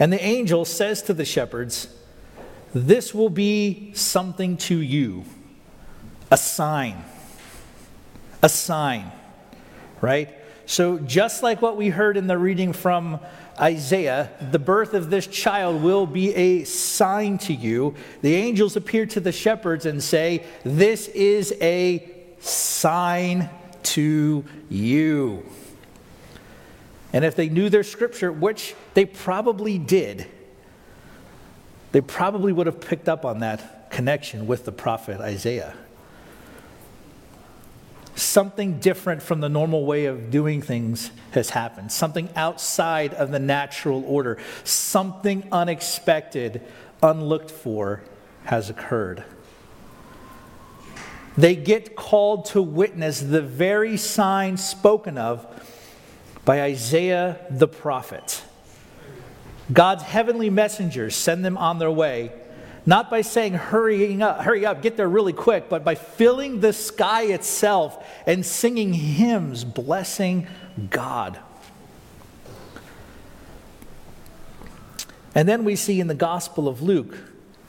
And 0.00 0.12
the 0.12 0.20
angel 0.20 0.64
says 0.64 1.02
to 1.02 1.14
the 1.14 1.24
shepherds, 1.24 1.86
This 2.74 3.14
will 3.14 3.30
be 3.30 3.92
something 3.94 4.56
to 4.58 4.80
you, 4.80 5.24
a 6.30 6.36
sign 6.36 7.04
a 8.42 8.48
sign, 8.48 9.10
right? 10.00 10.28
So, 10.66 10.98
just 10.98 11.42
like 11.42 11.62
what 11.62 11.76
we 11.76 11.88
heard 11.88 12.16
in 12.16 12.26
the 12.26 12.36
reading 12.36 12.72
from 12.72 13.20
Isaiah, 13.60 14.30
the 14.50 14.58
birth 14.58 14.94
of 14.94 15.10
this 15.10 15.26
child 15.26 15.82
will 15.82 16.06
be 16.06 16.34
a 16.34 16.64
sign 16.64 17.38
to 17.38 17.52
you. 17.52 17.94
The 18.22 18.34
angels 18.34 18.76
appear 18.76 19.06
to 19.06 19.20
the 19.20 19.32
shepherds 19.32 19.86
and 19.86 20.02
say, 20.02 20.44
This 20.64 21.08
is 21.08 21.54
a 21.60 22.10
sign 22.40 23.48
to 23.84 24.44
you. 24.68 25.44
And 27.12 27.24
if 27.24 27.36
they 27.36 27.48
knew 27.48 27.68
their 27.68 27.84
scripture, 27.84 28.32
which 28.32 28.74
they 28.94 29.04
probably 29.04 29.78
did, 29.78 30.26
they 31.92 32.00
probably 32.00 32.52
would 32.52 32.66
have 32.66 32.80
picked 32.80 33.08
up 33.08 33.24
on 33.24 33.40
that 33.40 33.90
connection 33.90 34.46
with 34.46 34.64
the 34.64 34.72
prophet 34.72 35.20
Isaiah 35.20 35.74
something 38.14 38.78
different 38.78 39.22
from 39.22 39.40
the 39.40 39.48
normal 39.48 39.84
way 39.84 40.06
of 40.06 40.30
doing 40.30 40.62
things 40.62 41.10
has 41.32 41.50
happened, 41.50 41.90
something 41.90 42.28
outside 42.36 43.14
of 43.14 43.30
the 43.30 43.38
natural 43.38 44.04
order, 44.06 44.38
something 44.64 45.46
unexpected, 45.50 46.62
unlooked 47.02 47.50
for 47.50 48.02
has 48.44 48.68
occurred. 48.68 49.24
They 51.36 51.56
get 51.56 51.96
called 51.96 52.44
to 52.46 52.60
witness 52.60 53.20
the 53.20 53.40
very 53.40 53.96
sign 53.96 54.56
spoken 54.58 55.16
of 55.16 55.46
by 56.44 56.60
Isaiah 56.62 57.38
the 57.50 57.68
prophet. 57.68 58.42
God's 59.70 60.02
heavenly 60.02 60.48
messengers 60.48 61.14
send 61.14 61.44
them 61.44 61.58
on 61.58 61.78
their 61.78 61.90
way 61.90 62.32
not 62.84 63.10
by 63.10 63.20
saying, 63.20 63.54
hurrying 63.54 64.22
up, 64.22 64.40
hurry 64.40 64.66
up, 64.66 64.82
get 64.82 64.96
there 64.96 65.08
really 65.08 65.32
quick, 65.32 65.68
but 65.68 65.84
by 65.84 65.94
filling 65.94 66.60
the 66.60 66.72
sky 66.72 67.24
itself 67.24 68.04
and 68.26 68.44
singing 68.44 68.92
hymns 68.92 69.64
blessing 69.64 70.48
God. 70.90 71.38
And 75.34 75.48
then 75.48 75.64
we 75.64 75.76
see 75.76 76.00
in 76.00 76.08
the 76.08 76.14
Gospel 76.14 76.68
of 76.68 76.82
Luke 76.82 77.16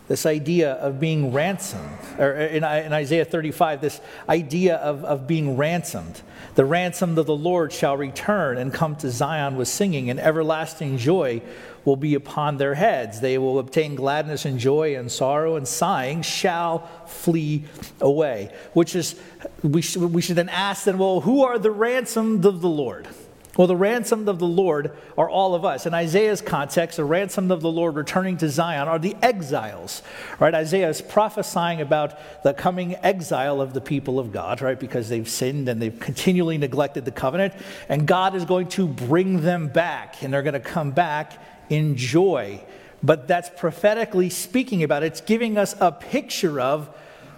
this 0.08 0.26
idea 0.26 0.74
of 0.74 1.00
being 1.00 1.32
ransomed, 1.32 1.98
or 2.20 2.32
in, 2.34 2.64
Isaiah 2.64 3.24
35, 3.24 3.82
this 3.82 4.02
idea 4.28 4.76
of, 4.76 5.06
of 5.06 5.28
being 5.28 5.56
ransomed. 5.56 6.22
The 6.56 6.66
ransomed 6.66 7.18
of 7.18 7.26
the 7.26 7.36
Lord 7.36 7.72
shall 7.72 7.96
return 7.96 8.58
and 8.58 8.74
come 8.74 8.96
to 8.98 9.10
Zion 9.10 9.56
with 9.56 9.70
singing, 9.70 10.10
and 10.10 10.20
everlasting 10.20 10.98
joy 10.98 11.42
will 11.86 11.96
be 11.96 12.16
upon 12.16 12.58
their 12.58 12.76
heads. 12.76 13.20
They 13.20 13.38
will 13.38 13.60
obtain 13.60 13.96
gladness 13.96 14.46
and 14.46 14.60
joy, 14.60 14.96
and 14.96 15.12
sorrow 15.12 15.56
and 15.56 15.68
sighing 15.68 16.22
shall 16.22 16.88
flee 17.06 17.66
away. 18.02 18.52
Which 18.74 18.96
is, 18.96 19.20
we 19.62 19.82
should, 19.82 20.02
we 20.14 20.22
should 20.22 20.38
then 20.38 20.50
ask 20.50 20.86
then, 20.86 20.98
well, 20.98 21.22
who 21.22 21.44
are 21.44 21.60
the 21.60 21.72
ransomed 21.72 22.46
of 22.46 22.62
the 22.62 22.70
Lord? 22.70 23.08
Well, 23.56 23.68
the 23.68 23.76
ransomed 23.76 24.30
of 24.30 24.40
the 24.40 24.48
Lord 24.48 24.98
are 25.16 25.30
all 25.30 25.54
of 25.54 25.64
us. 25.64 25.86
In 25.86 25.94
Isaiah's 25.94 26.42
context, 26.42 26.98
the 26.98 27.06
ransomed 27.06 27.52
of 27.52 27.62
the 27.62 27.70
Lord 27.70 27.96
returning 27.96 28.36
to 28.38 28.50
Zion 28.50 28.88
are 28.88 28.98
the 28.98 29.16
exiles. 29.22 30.02
Right? 30.40 30.56
Isaiah 30.56 30.90
is 30.90 31.04
prophesying 31.04 31.80
about 31.80 32.18
the 32.42 32.56
coming 32.56 32.96
exile 33.04 33.62
of 33.62 33.76
the 33.76 33.82
people 33.82 34.18
of 34.18 34.32
God, 34.32 34.64
right? 34.64 34.80
Because 34.80 35.08
they've 35.08 35.30
sinned 35.30 35.70
and 35.70 35.80
they've 35.80 36.00
continually 36.00 36.58
neglected 36.58 37.06
the 37.06 37.12
covenant. 37.12 37.54
And 37.90 38.08
God 38.08 38.34
is 38.34 38.44
going 38.44 38.70
to 38.70 38.88
bring 38.88 39.42
them 39.42 39.68
back, 39.68 40.24
and 40.24 40.34
they're 40.34 40.42
going 40.42 40.54
to 40.54 40.60
come 40.60 40.90
back 40.90 41.34
in 41.70 41.96
joy. 41.96 42.64
But 43.02 43.28
that's 43.28 43.50
prophetically 43.58 44.30
speaking 44.30 44.84
about 44.84 45.04
it. 45.04 45.08
It's 45.08 45.22
giving 45.22 45.58
us 45.58 45.76
a 45.80 45.92
picture 45.92 46.60
of 46.60 46.90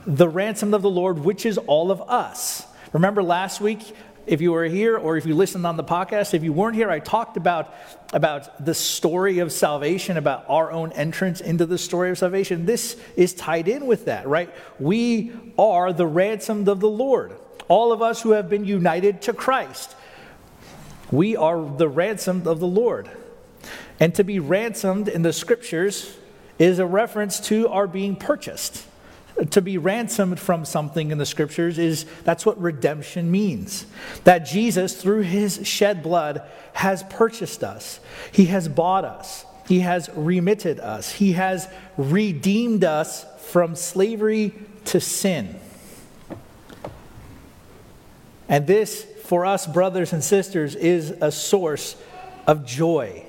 the 0.05 0.29
ransom 0.29 0.73
of 0.73 0.81
the 0.81 0.89
Lord, 0.89 1.19
which 1.19 1.45
is 1.45 1.57
all 1.57 1.89
of 1.91 2.01
us. 2.01 2.65
Remember 2.93 3.23
last 3.23 3.59
week, 3.59 3.95
if 4.27 4.41
you 4.41 4.51
were 4.51 4.65
here 4.65 4.97
or 4.97 5.17
if 5.17 5.25
you 5.25 5.35
listened 5.35 5.65
on 5.65 5.77
the 5.77 5.83
podcast, 5.83 6.33
if 6.33 6.43
you 6.43 6.53
weren't 6.53 6.75
here, 6.75 6.89
I 6.89 6.99
talked 6.99 7.37
about, 7.37 7.73
about 8.13 8.63
the 8.63 8.73
story 8.73 9.39
of 9.39 9.51
salvation, 9.51 10.17
about 10.17 10.45
our 10.47 10.71
own 10.71 10.91
entrance 10.93 11.41
into 11.41 11.65
the 11.65 11.77
story 11.77 12.09
of 12.09 12.17
salvation. 12.17 12.65
This 12.65 12.99
is 13.15 13.33
tied 13.33 13.67
in 13.67 13.85
with 13.85 14.05
that, 14.05 14.27
right? 14.27 14.53
We 14.79 15.31
are 15.57 15.93
the 15.93 16.07
ransomed 16.07 16.67
of 16.67 16.79
the 16.79 16.89
Lord. 16.89 17.33
All 17.67 17.91
of 17.91 18.01
us 18.01 18.21
who 18.21 18.31
have 18.31 18.49
been 18.49 18.65
united 18.65 19.23
to 19.23 19.33
Christ. 19.33 19.95
We 21.11 21.35
are 21.35 21.63
the 21.63 21.87
ransomed 21.87 22.47
of 22.47 22.59
the 22.59 22.67
Lord. 22.67 23.09
And 23.99 24.13
to 24.15 24.23
be 24.23 24.39
ransomed 24.39 25.07
in 25.07 25.21
the 25.21 25.33
scriptures 25.33 26.17
is 26.59 26.79
a 26.79 26.85
reference 26.85 27.39
to 27.41 27.67
our 27.69 27.87
being 27.87 28.15
purchased 28.15 28.85
to 29.51 29.61
be 29.61 29.77
ransomed 29.77 30.39
from 30.39 30.63
something 30.63 31.11
in 31.11 31.17
the 31.17 31.25
scriptures 31.25 31.77
is 31.77 32.05
that's 32.23 32.45
what 32.45 32.59
redemption 32.59 33.29
means. 33.29 33.85
That 34.23 34.39
Jesus, 34.39 35.01
through 35.01 35.21
his 35.21 35.67
shed 35.67 36.01
blood, 36.01 36.41
has 36.73 37.03
purchased 37.03 37.63
us, 37.63 37.99
he 38.31 38.45
has 38.45 38.67
bought 38.67 39.03
us, 39.03 39.45
he 39.67 39.81
has 39.81 40.09
remitted 40.15 40.79
us, 40.79 41.11
he 41.11 41.33
has 41.33 41.67
redeemed 41.97 42.83
us 42.83 43.25
from 43.49 43.75
slavery 43.75 44.53
to 44.85 45.01
sin. 45.01 45.59
And 48.47 48.67
this, 48.67 49.03
for 49.25 49.45
us, 49.45 49.67
brothers 49.67 50.13
and 50.13 50.23
sisters, 50.23 50.75
is 50.75 51.09
a 51.09 51.31
source 51.31 51.97
of 52.47 52.65
joy. 52.65 53.24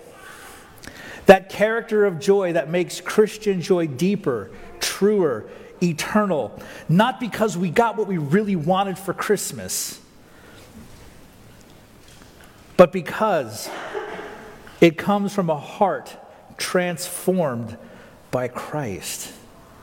That 1.26 1.48
character 1.48 2.04
of 2.04 2.20
joy 2.20 2.54
that 2.54 2.70
makes 2.70 3.00
Christian 3.00 3.60
joy 3.60 3.86
deeper, 3.86 4.50
truer, 4.80 5.48
eternal, 5.82 6.58
not 6.88 7.20
because 7.20 7.56
we 7.56 7.70
got 7.70 7.96
what 7.96 8.06
we 8.06 8.18
really 8.18 8.56
wanted 8.56 8.98
for 8.98 9.12
Christmas, 9.12 10.00
but 12.76 12.92
because 12.92 13.68
it 14.80 14.98
comes 14.98 15.34
from 15.34 15.50
a 15.50 15.56
heart 15.56 16.16
transformed 16.58 17.76
by 18.30 18.48
Christ. 18.48 19.32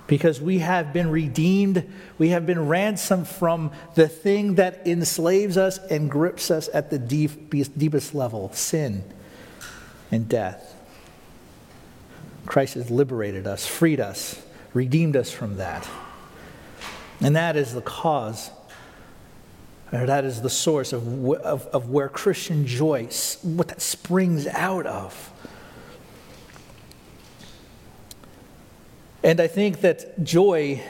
Because 0.06 0.42
we 0.42 0.60
have 0.60 0.94
been 0.94 1.10
redeemed, 1.10 1.90
we 2.18 2.30
have 2.30 2.46
been 2.46 2.68
ransomed 2.68 3.28
from 3.28 3.72
the 3.96 4.08
thing 4.08 4.56
that 4.56 4.86
enslaves 4.86 5.58
us 5.58 5.80
and 5.90 6.12
grips 6.12 6.52
us 6.52 6.70
at 6.74 6.90
the 6.90 7.00
deep, 7.00 7.50
deepest 7.50 8.14
level 8.14 8.52
sin 8.54 9.04
and 10.12 10.28
death. 10.28 10.76
Christ 12.46 12.74
has 12.76 12.92
liberated 12.92 13.48
us, 13.48 13.66
freed 13.66 14.00
us 14.00 14.42
redeemed 14.74 15.16
us 15.16 15.32
from 15.32 15.58
that. 15.58 15.88
And 17.22 17.36
that 17.36 17.56
is 17.56 17.74
the 17.74 17.82
cause, 17.82 18.50
or 19.92 20.06
that 20.06 20.26
is 20.26 20.42
the 20.42 20.50
source 20.50 20.94
of, 20.94 21.26
of, 21.36 21.68
of 21.68 21.90
where 21.90 22.10
Christian 22.10 22.66
joy, 22.66 23.08
what 23.44 23.68
that 23.70 23.82
springs 23.82 24.48
out 24.48 24.86
of. 24.86 25.32
And 29.24 29.40
I 29.40 29.48
think 29.48 29.82
that 29.82 30.24
joy 30.24 30.84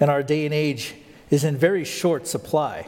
in 0.00 0.08
our 0.08 0.22
day 0.22 0.46
and 0.46 0.54
age 0.54 0.94
is 1.30 1.44
in 1.44 1.56
very 1.56 1.84
short 1.84 2.26
supply. 2.26 2.86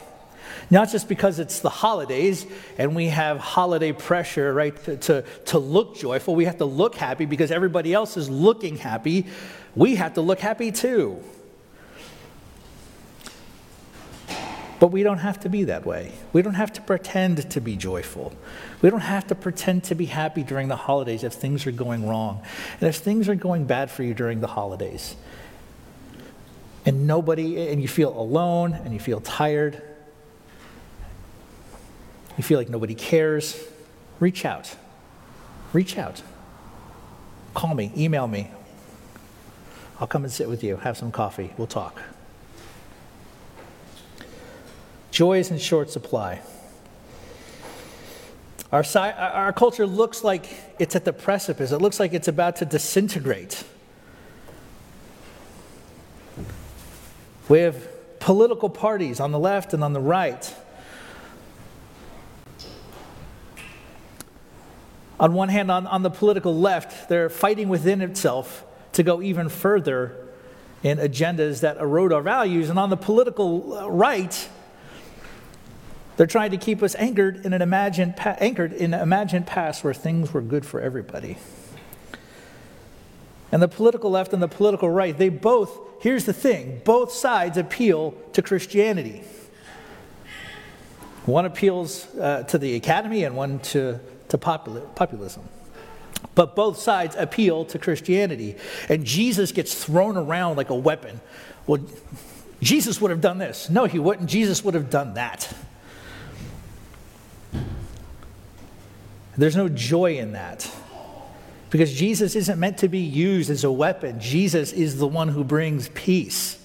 Not 0.71 0.91
just 0.91 1.09
because 1.09 1.39
it's 1.39 1.61
the 1.61 1.71
holidays 1.71 2.47
and 2.79 2.95
we 2.95 3.07
have 3.07 3.39
holiday 3.39 3.93
pressure, 3.93 4.53
right, 4.53 4.77
to, 4.85 4.97
to, 4.97 5.25
to, 5.47 5.59
look 5.59 5.97
joyful. 5.97 6.35
We 6.35 6.45
have 6.45 6.59
to 6.59 6.65
look 6.65 6.95
happy 6.95 7.27
because 7.27 7.51
everybody 7.51 7.93
else 7.93 8.17
is 8.17 8.29
looking 8.31 8.77
happy. 8.77 9.27
We 9.75 9.97
have 9.97 10.15
to 10.15 10.21
look 10.21 10.41
happy 10.41 10.73
too. 10.73 11.23
But 14.81 14.89
we 14.89 15.03
don't 15.03 15.19
have 15.19 15.41
to 15.41 15.51
be 15.51 15.65
that 15.65 15.85
way. 15.85 16.13
We 16.33 16.41
don't 16.41 16.55
have 16.55 16.73
to 16.73 16.81
pretend 16.81 17.51
to 17.51 17.61
be 17.61 17.77
joyful. 17.77 18.33
We 18.81 18.89
don't 18.89 19.01
have 19.01 19.27
to 19.27 19.35
pretend 19.35 19.85
to 19.85 19.95
be 19.95 20.07
happy 20.07 20.43
during 20.43 20.69
the 20.69 20.77
holidays 20.77 21.23
if 21.23 21.35
things 21.35 21.67
are 21.67 21.73
going 21.73 22.09
wrong. 22.09 22.43
And 22.81 22.89
if 22.89 22.97
things 22.97 23.29
are 23.29 23.35
going 23.35 23.67
bad 23.67 23.91
for 23.91 24.03
you 24.03 24.15
during 24.15 24.41
the 24.41 24.47
holidays, 24.47 25.17
and 26.87 27.07
nobody, 27.07 27.69
and 27.69 27.83
you 27.83 27.89
feel 27.89 28.19
alone 28.19 28.73
and 28.73 28.95
you 28.95 29.01
feel 29.01 29.21
tired, 29.21 29.83
you 32.37 32.45
feel 32.45 32.59
like 32.59 32.69
nobody 32.69 32.95
cares, 32.95 33.63
reach 34.19 34.45
out. 34.45 34.75
Reach 35.73 35.99
out. 35.99 36.23
Call 37.55 37.75
me, 37.75 37.93
email 37.97 38.27
me. 38.27 38.51
I'll 40.01 40.07
come 40.07 40.25
and 40.25 40.33
sit 40.33 40.49
with 40.49 40.65
you, 40.65 40.77
have 40.77 40.97
some 40.97 41.13
coffee, 41.13 41.53
we'll 41.59 41.67
talk. 41.67 42.01
Joy 45.11 45.39
is 45.39 45.51
in 45.51 45.59
short 45.59 45.91
supply. 45.91 46.41
Our, 48.73 48.85
our 48.95 49.53
culture 49.53 49.87
looks 49.87 50.23
like 50.23 50.47
it's 50.79 50.95
at 50.95 51.05
the 51.05 51.13
precipice, 51.13 51.73
it 51.73 51.79
looks 51.79 51.99
like 51.99 52.15
it's 52.15 52.29
about 52.29 52.57
to 52.57 52.65
disintegrate. 52.65 53.65
We 57.49 57.59
have 57.61 58.19
political 58.21 58.71
parties 58.71 59.19
on 59.19 59.33
the 59.33 59.39
left 59.39 59.75
and 59.75 59.83
on 59.83 59.93
the 59.93 60.01
right. 60.01 60.55
On 65.21 65.35
one 65.35 65.51
hand, 65.51 65.71
on, 65.71 65.87
on 65.87 66.03
the 66.03 66.11
political 66.11 66.59
left, 66.59 67.11
they're 67.11 67.29
fighting 67.29 67.69
within 67.69 68.01
itself 68.01 68.65
to 68.93 69.03
go 69.03 69.21
even 69.21 69.51
further 69.51 70.17
in 70.83 70.97
agendas 70.97 71.61
that 71.61 71.77
erode 71.77 72.11
our 72.11 72.23
values. 72.23 72.71
And 72.71 72.79
on 72.79 72.89
the 72.89 72.97
political 72.97 73.91
right, 73.91 74.49
they're 76.17 76.27
trying 76.27 76.53
to 76.53 76.57
keep 76.57 76.83
us 76.83 76.95
anchored 76.95 77.45
in 77.45 77.53
an 77.53 77.61
imagined, 77.61 78.15
anchored 78.19 78.73
in 78.73 78.95
an 78.95 79.01
imagined 79.01 79.47
past 79.47 79.85
where 79.85 79.93
things 79.93 80.33
were 80.33 80.41
good 80.41 80.65
for 80.65 80.81
everybody. 80.81 81.37
And 83.53 83.61
the 83.61 83.69
political 83.69 84.11
left 84.11 84.33
and 84.33 84.43
the 84.43 84.49
political 84.49 84.89
right, 84.89 85.17
they 85.17 85.29
both, 85.29 85.79
here's 86.01 86.25
the 86.25 86.33
thing, 86.33 86.81
both 86.85 87.13
sides 87.13 87.59
appeal 87.59 88.13
to 88.33 88.41
Christianity. 88.41 89.23
One 91.27 91.45
appeals 91.45 92.07
uh, 92.17 92.45
to 92.45 92.57
the 92.57 92.75
academy 92.75 93.25
and 93.25 93.37
one 93.37 93.59
to, 93.59 94.01
to 94.31 94.39
populism. 94.39 95.49
But 96.35 96.57
both 96.57 96.79
sides 96.79 97.17
appeal 97.17 97.65
to 97.67 97.79
Christianity. 97.79 98.57
And 98.89 99.05
Jesus 99.05 99.53
gets 99.53 99.85
thrown 99.85 100.17
around 100.17 100.57
like 100.57 100.71
a 100.71 100.75
weapon. 100.75 101.21
Well, 101.67 101.81
Jesus 102.61 103.01
would 103.01 103.11
have 103.11 103.21
done 103.21 103.39
this. 103.39 103.71
No, 103.71 103.85
he 103.85 103.99
wouldn't. 103.99 104.29
Jesus 104.29 104.65
would 104.65 104.75
have 104.75 104.91
done 104.91 105.15
that. 105.15 105.53
There's 109.37 109.57
no 109.57 109.69
joy 109.69 110.19
in 110.19 110.33
that. 110.33 110.71
Because 111.71 111.93
Jesus 111.93 112.35
isn't 112.35 112.59
meant 112.59 112.79
to 112.79 112.89
be 112.89 112.99
used 112.99 113.49
as 113.49 113.65
a 113.65 113.71
weapon. 113.71 114.21
Jesus 114.21 114.73
is 114.73 114.99
the 114.99 115.07
one 115.07 115.29
who 115.29 115.45
brings 115.45 115.89
peace. 115.91 116.60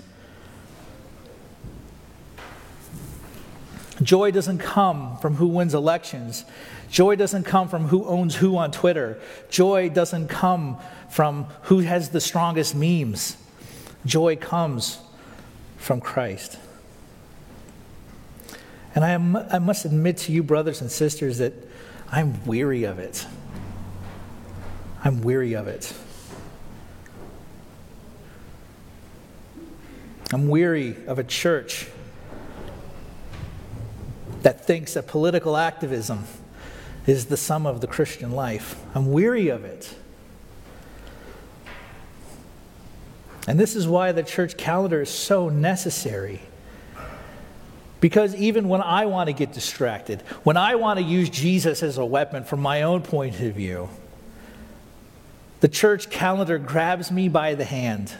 Joy 4.02 4.32
doesn't 4.32 4.58
come 4.58 5.18
from 5.18 5.36
who 5.36 5.48
wins 5.48 5.74
elections. 5.74 6.44
Joy 6.90 7.16
doesn't 7.16 7.44
come 7.44 7.70
from 7.70 7.88
who 7.88 8.06
owns 8.06 8.36
who 8.36 8.58
on 8.58 8.72
Twitter. 8.72 9.20
Joy 9.50 9.90
doesn't 9.90 10.28
come 10.28 10.78
from 11.10 11.46
who 11.64 11.80
has 11.80 12.10
the 12.10 12.20
strongest 12.20 12.76
memes. 12.76 13.38
Joy 14.06 14.36
comes 14.36 15.00
from 15.78 16.02
Christ. 16.02 16.60
And 18.94 19.04
I, 19.04 19.14
I 19.56 19.60
must 19.60 19.86
admit 19.86 20.18
to 20.20 20.32
you, 20.32 20.44
brothers 20.44 20.82
and 20.82 20.92
sisters, 20.92 21.38
that 21.38 21.54
I'm 22.12 22.46
weary 22.46 22.84
of 22.84 23.00
it. 23.00 23.26
I'm 25.04 25.22
weary 25.22 25.54
of 25.54 25.68
it. 25.68 25.94
I'm 30.34 30.48
weary 30.50 30.96
of 31.08 31.20
a 31.20 31.24
church 31.24 31.88
that 34.46 34.64
thinks 34.64 34.94
that 34.94 35.08
political 35.08 35.58
activism 35.58 36.24
is 37.08 37.26
the 37.26 37.36
sum 37.36 37.66
of 37.66 37.82
the 37.82 37.88
Christian 37.88 38.30
life. 38.30 38.80
I'm 38.94 39.12
weary 39.12 39.48
of 39.48 39.66
it. 39.66 39.96
And 43.48 43.60
this 43.60 43.76
is 43.76 43.88
why 43.88 44.12
the 44.12 44.22
church 44.22 44.56
calendar 44.56 45.02
is 45.02 45.10
so 45.10 45.50
necessary. 45.50 46.42
Because 48.00 48.36
even 48.36 48.70
when 48.70 48.82
I 48.82 49.08
want 49.08 49.30
to 49.30 49.34
get 49.34 49.52
distracted, 49.52 50.22
when 50.44 50.58
I 50.58 50.76
want 50.76 51.00
to 51.00 51.04
use 51.04 51.32
Jesus 51.32 51.82
as 51.82 51.98
a 51.98 52.06
weapon 52.06 52.44
from 52.44 52.60
my 52.60 52.84
own 52.84 53.02
point 53.02 53.40
of 53.40 53.56
view, 53.56 53.90
the 55.62 55.70
church 55.70 56.12
calendar 56.12 56.60
grabs 56.60 57.10
me 57.10 57.30
by 57.30 57.56
the 57.56 57.66
hand. 57.66 58.14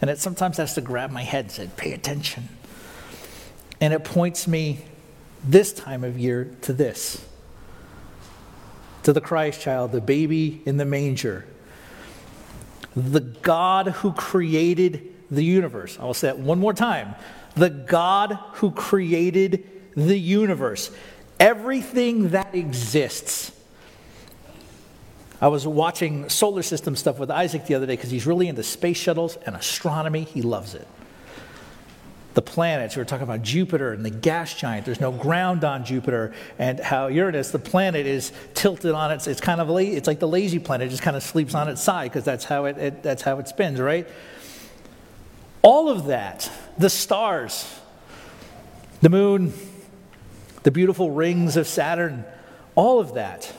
And 0.00 0.08
it 0.08 0.20
sometimes 0.20 0.58
has 0.58 0.74
to 0.74 0.80
grab 0.80 1.10
my 1.10 1.22
head 1.24 1.46
and 1.46 1.50
say, 1.50 1.70
pay 1.76 1.92
attention. 1.92 2.50
And 3.80 3.92
it 3.92 4.04
points 4.04 4.46
me 4.46 4.84
this 5.44 5.72
time 5.72 6.04
of 6.04 6.18
year 6.18 6.56
to 6.62 6.72
this 6.72 7.24
to 9.04 9.12
the 9.12 9.20
Christ 9.20 9.60
child, 9.60 9.92
the 9.92 10.00
baby 10.00 10.62
in 10.64 10.78
the 10.78 10.84
manger, 10.84 11.44
the 12.96 13.20
God 13.20 13.88
who 13.88 14.12
created 14.12 15.12
the 15.30 15.44
universe. 15.44 15.98
I 16.00 16.04
will 16.04 16.14
say 16.14 16.28
that 16.28 16.38
one 16.38 16.58
more 16.58 16.72
time 16.72 17.14
the 17.54 17.70
God 17.70 18.36
who 18.54 18.72
created 18.72 19.64
the 19.94 20.18
universe, 20.18 20.90
everything 21.38 22.30
that 22.30 22.52
exists. 22.54 23.52
I 25.40 25.48
was 25.48 25.66
watching 25.66 26.28
solar 26.28 26.62
system 26.62 26.96
stuff 26.96 27.18
with 27.18 27.30
Isaac 27.30 27.66
the 27.66 27.74
other 27.74 27.86
day 27.86 27.94
because 27.94 28.10
he's 28.10 28.26
really 28.26 28.48
into 28.48 28.62
space 28.64 28.96
shuttles 28.96 29.36
and 29.46 29.54
astronomy. 29.54 30.24
He 30.24 30.42
loves 30.42 30.74
it. 30.74 30.88
The 32.34 32.42
planets, 32.42 32.96
we 32.96 33.00
were 33.00 33.04
talking 33.04 33.22
about 33.22 33.42
Jupiter 33.42 33.92
and 33.92 34.04
the 34.04 34.10
gas 34.10 34.54
giant. 34.54 34.84
There's 34.84 35.00
no 35.00 35.12
ground 35.12 35.64
on 35.64 35.84
Jupiter, 35.84 36.34
and 36.58 36.80
how 36.80 37.06
Uranus, 37.06 37.52
the 37.52 37.60
planet, 37.60 38.06
is 38.06 38.32
tilted 38.54 38.92
on 38.92 39.12
its. 39.12 39.26
It's 39.26 39.40
kind 39.40 39.60
of 39.60 39.68
la- 39.68 39.78
it's 39.78 40.08
like 40.08 40.18
the 40.18 40.28
lazy 40.28 40.58
planet, 40.58 40.88
it 40.88 40.90
just 40.90 41.02
kind 41.02 41.16
of 41.16 41.22
sleeps 41.22 41.54
on 41.54 41.68
its 41.68 41.80
side 41.80 42.10
because 42.10 42.24
that's 42.24 42.44
how 42.44 42.64
it, 42.64 42.76
it 42.78 43.02
that's 43.02 43.22
how 43.22 43.38
it 43.38 43.46
spins, 43.46 43.80
right? 43.80 44.08
All 45.62 45.88
of 45.88 46.06
that, 46.06 46.50
the 46.76 46.90
stars, 46.90 47.80
the 49.00 49.08
moon, 49.08 49.52
the 50.64 50.70
beautiful 50.70 51.10
rings 51.12 51.56
of 51.56 51.68
Saturn, 51.68 52.24
all 52.74 52.98
of 52.98 53.14
that, 53.14 53.52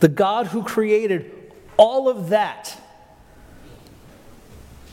the 0.00 0.08
God 0.08 0.46
who 0.46 0.62
created 0.62 1.34
all 1.76 2.08
of 2.08 2.28
that 2.28 2.80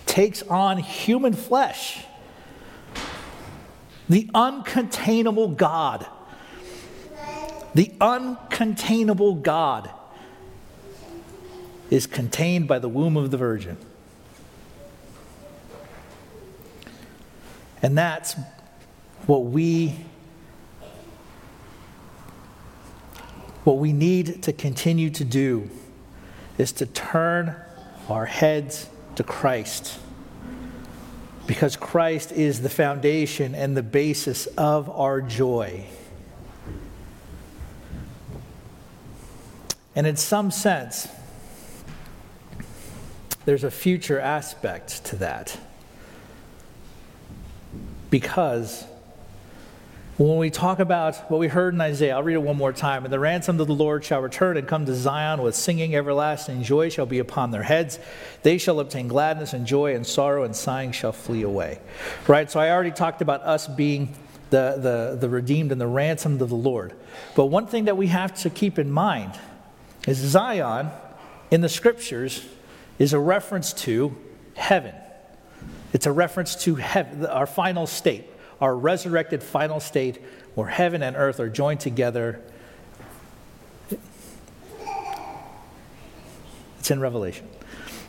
takes 0.06 0.41
on 0.44 0.78
human 0.78 1.34
flesh. 1.34 2.04
The 4.08 4.30
uncontainable 4.34 5.58
God. 5.58 6.06
The 7.74 7.91
uncontainable 8.00 9.41
God 9.41 9.89
is 11.89 12.08
contained 12.08 12.68
by 12.68 12.80
the 12.80 12.89
womb 12.89 13.18
of 13.18 13.32
the 13.32 13.38
Virgin. 13.38 13.78
And 17.82 17.98
that's 17.98 18.36
what 19.26 19.46
we 19.46 19.96
what 23.63 23.78
we 23.78 23.91
need 23.91 24.44
to 24.44 24.54
continue 24.54 25.10
to 25.10 25.24
do 25.24 25.68
is 26.58 26.72
to 26.72 26.86
turn 26.86 27.56
our 28.08 28.28
heads 28.28 28.88
to 29.15 29.24
Christ. 29.24 30.00
Because 31.56 31.78
Christ 31.78 32.34
is 32.34 32.62
the 32.62 32.70
foundation 32.70 33.56
and 33.56 33.78
the 33.78 33.82
basis 33.82 34.46
of 34.58 34.89
our 34.89 35.22
joy. 35.22 35.86
And 39.96 40.06
in 40.06 40.18
some 40.18 40.52
sense, 40.52 41.08
there's 43.46 43.63
a 43.63 43.72
future 43.72 44.20
aspect 44.20 45.06
to 45.06 45.15
that 45.15 45.58
because 48.10 48.84
When 50.17 50.38
we 50.38 50.49
talk 50.49 50.80
about 50.80 51.30
what 51.30 51.41
we 51.41 51.49
heard 51.49 51.73
in 51.73 51.82
Isaiah, 51.82 52.15
I'll 52.15 52.23
read 52.23 52.36
it 52.36 52.41
one 52.41 52.56
more 52.56 52.71
time. 52.71 53.04
And 53.04 53.12
the 53.12 53.19
ransom 53.19 53.60
of 53.60 53.67
the 53.67 53.73
Lord 53.73 54.06
shall 54.06 54.21
return 54.21 54.56
and 54.56 54.65
come 54.65 54.86
to 54.86 54.95
Zion 54.95 55.41
with 55.41 55.56
singing, 55.56 55.93
everlasting 55.93 56.63
joy 56.63 56.88
shall 56.88 57.06
be 57.06 57.19
upon 57.19 57.51
their 57.51 57.63
heads. 57.63 57.99
They 58.41 58.58
shall 58.58 58.80
obtain 58.80 59.10
gladness 59.10 59.51
and 59.51 59.65
joy, 59.65 59.93
and 59.93 60.08
sorrow 60.08 60.45
and 60.45 60.56
sighing 60.56 60.93
shall 60.93 61.12
flee 61.12 61.41
away. 61.41 61.82
Right? 62.30 62.49
So 62.49 62.62
I 62.62 62.69
already 62.69 62.91
talked 62.91 63.21
about 63.21 63.41
us 63.41 63.67
being 63.67 64.15
the, 64.51 64.78
the, 64.78 65.17
the 65.19 65.28
redeemed 65.28 65.73
and 65.73 65.82
the 65.82 65.88
ransomed 65.88 66.41
of 66.41 66.47
the 66.47 66.56
Lord. 66.56 66.93
But 67.36 67.47
one 67.47 67.67
thing 67.67 67.84
that 67.86 67.97
we 67.97 68.08
have 68.08 68.34
to 68.36 68.49
keep 68.49 68.80
in 68.80 68.89
mind 68.89 69.34
is 70.08 70.17
Zion 70.17 70.91
in 71.51 71.60
the 71.60 71.67
scriptures 71.67 72.45
is 72.99 73.12
a 73.12 73.19
reference 73.19 73.73
to 73.73 74.15
heaven. 74.54 74.95
It's 75.91 76.06
a 76.06 76.12
reference 76.13 76.56
to 76.63 76.75
heaven, 76.75 77.25
our 77.25 77.45
final 77.45 77.86
state 77.86 78.30
our 78.62 78.76
resurrected 78.76 79.44
final 79.44 79.80
state 79.80 80.22
where 80.56 80.68
heaven 80.68 81.04
and 81.04 81.15
earth 81.15 81.39
are 81.39 81.50
joined 81.50 81.80
together. 81.80 82.41
It's 86.80 86.91
in 86.91 87.00
Revelation. 87.00 87.48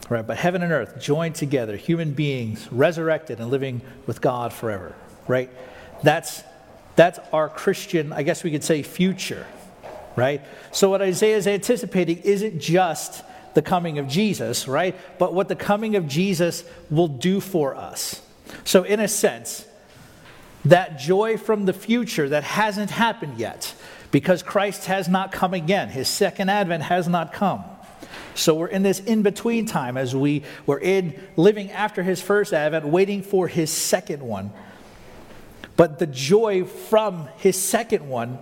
Right, 0.08 0.24
but 0.24 0.36
heaven 0.36 0.62
and 0.62 0.70
earth 0.70 1.00
joined 1.00 1.34
together, 1.34 1.76
human 1.76 2.12
beings 2.12 2.70
resurrected 2.70 3.40
and 3.40 3.50
living 3.50 3.80
with 4.06 4.20
God 4.20 4.52
forever. 4.52 4.94
Right? 5.26 5.50
That's 6.04 6.44
that's 6.94 7.18
our 7.32 7.48
Christian, 7.48 8.12
I 8.12 8.22
guess 8.22 8.44
we 8.44 8.50
could 8.50 8.62
say, 8.62 8.82
future. 8.82 9.46
Right? 10.14 10.42
So 10.70 10.90
what 10.90 11.02
Isaiah 11.02 11.36
is 11.36 11.46
anticipating 11.46 12.18
isn't 12.18 12.60
just 12.60 13.24
the 13.56 13.62
coming 13.62 13.98
of 13.98 14.06
Jesus, 14.06 14.68
right? 14.68 14.94
But 15.18 15.34
what 15.34 15.48
the 15.48 15.56
coming 15.56 15.96
of 15.96 16.06
Jesus 16.06 16.62
will 16.90 17.08
do 17.08 17.40
for 17.40 17.74
us. 17.74 18.22
So, 18.64 18.84
in 18.84 19.00
a 19.00 19.08
sense, 19.08 19.66
that 20.66 20.98
joy 20.98 21.36
from 21.36 21.64
the 21.64 21.72
future 21.72 22.28
that 22.28 22.44
hasn't 22.44 22.90
happened 22.90 23.38
yet 23.38 23.74
because 24.10 24.42
Christ 24.42 24.86
has 24.86 25.08
not 25.08 25.32
come 25.32 25.54
again. 25.54 25.88
His 25.88 26.08
second 26.08 26.48
advent 26.48 26.82
has 26.84 27.08
not 27.08 27.32
come. 27.32 27.64
So 28.34 28.54
we're 28.54 28.66
in 28.66 28.82
this 28.82 29.00
in 29.00 29.22
between 29.22 29.66
time 29.66 29.96
as 29.96 30.14
we 30.14 30.42
were 30.66 30.78
in 30.78 31.18
living 31.36 31.70
after 31.70 32.02
his 32.02 32.20
first 32.20 32.52
advent, 32.52 32.86
waiting 32.86 33.22
for 33.22 33.48
his 33.48 33.70
second 33.70 34.22
one. 34.22 34.50
But 35.76 35.98
the 35.98 36.06
joy 36.06 36.64
from 36.64 37.28
his 37.38 37.60
second 37.60 38.08
one, 38.08 38.38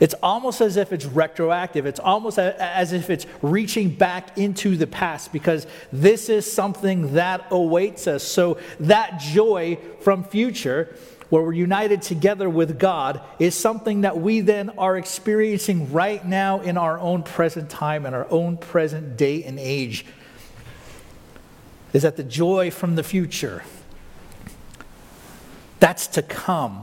it's 0.00 0.14
almost 0.22 0.60
as 0.60 0.76
if 0.76 0.92
it's 0.92 1.06
retroactive. 1.06 1.86
It's 1.86 2.00
almost 2.00 2.38
as 2.38 2.92
if 2.92 3.10
it's 3.10 3.26
reaching 3.40 3.90
back 3.90 4.36
into 4.38 4.76
the 4.76 4.86
past 4.86 5.32
because 5.32 5.66
this 5.92 6.28
is 6.28 6.50
something 6.50 7.14
that 7.14 7.46
awaits 7.50 8.06
us. 8.06 8.24
So 8.24 8.58
that 8.80 9.20
joy 9.20 9.78
from 10.00 10.24
future 10.24 10.96
where 11.32 11.42
we're 11.42 11.54
united 11.54 12.02
together 12.02 12.46
with 12.50 12.78
God, 12.78 13.22
is 13.38 13.54
something 13.54 14.02
that 14.02 14.18
we 14.18 14.40
then 14.40 14.68
are 14.76 14.98
experiencing 14.98 15.90
right 15.90 16.22
now 16.26 16.60
in 16.60 16.76
our 16.76 16.98
own 16.98 17.22
present 17.22 17.70
time 17.70 18.04
and 18.04 18.14
our 18.14 18.30
own 18.30 18.58
present 18.58 19.16
day 19.16 19.42
and 19.42 19.58
age. 19.58 20.04
Is 21.94 22.02
that 22.02 22.18
the 22.18 22.22
joy 22.22 22.70
from 22.70 22.96
the 22.96 23.02
future 23.02 23.62
that's 25.80 26.06
to 26.08 26.22
come 26.22 26.82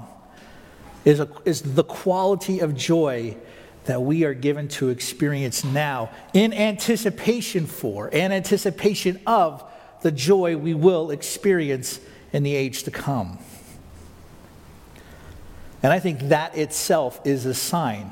is, 1.06 1.20
a, 1.20 1.30
is 1.46 1.62
the 1.62 1.84
quality 1.84 2.58
of 2.58 2.76
joy 2.76 3.38
that 3.86 4.02
we 4.02 4.24
are 4.24 4.34
given 4.34 4.68
to 4.70 4.90
experience 4.90 5.64
now 5.64 6.10
in 6.34 6.54
anticipation 6.54 7.68
for 7.68 8.10
and 8.12 8.34
anticipation 8.34 9.20
of 9.28 9.64
the 10.02 10.12
joy 10.12 10.58
we 10.58 10.74
will 10.74 11.12
experience 11.12 12.00
in 12.34 12.42
the 12.42 12.56
age 12.56 12.82
to 12.82 12.90
come. 12.90 13.38
And 15.82 15.94
I 15.94 16.00
think 16.00 16.20
that 16.30 16.58
itself 16.58 17.22
is 17.26 17.46
a 17.46 17.54
sign. 17.54 18.12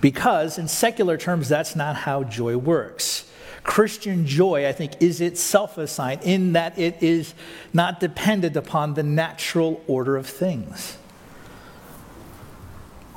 Because 0.00 0.58
in 0.58 0.68
secular 0.68 1.16
terms, 1.16 1.48
that's 1.48 1.74
not 1.74 1.96
how 1.96 2.22
joy 2.24 2.56
works. 2.56 3.30
Christian 3.62 4.26
joy, 4.26 4.68
I 4.68 4.72
think, 4.72 4.92
is 5.00 5.20
itself 5.20 5.76
a 5.76 5.88
sign 5.88 6.20
in 6.22 6.52
that 6.52 6.78
it 6.78 7.02
is 7.02 7.34
not 7.72 7.98
dependent 7.98 8.56
upon 8.56 8.94
the 8.94 9.02
natural 9.02 9.82
order 9.88 10.16
of 10.16 10.26
things. 10.26 10.96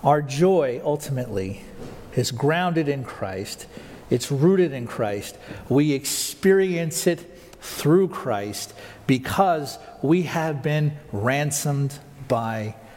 Our 0.03 0.21
joy 0.23 0.81
ultimately 0.83 1.61
is 2.15 2.31
grounded 2.31 2.87
in 2.87 3.03
Christ, 3.03 3.67
it's 4.09 4.31
rooted 4.31 4.73
in 4.73 4.87
Christ. 4.87 5.37
We 5.67 5.91
experience 5.93 7.05
it 7.05 7.19
through 7.61 8.07
Christ 8.07 8.73
because 9.05 9.77
we 10.01 10.23
have 10.23 10.63
been 10.63 10.97
ransomed 11.11 11.99
by 12.27 12.63
Christ. 12.69 12.88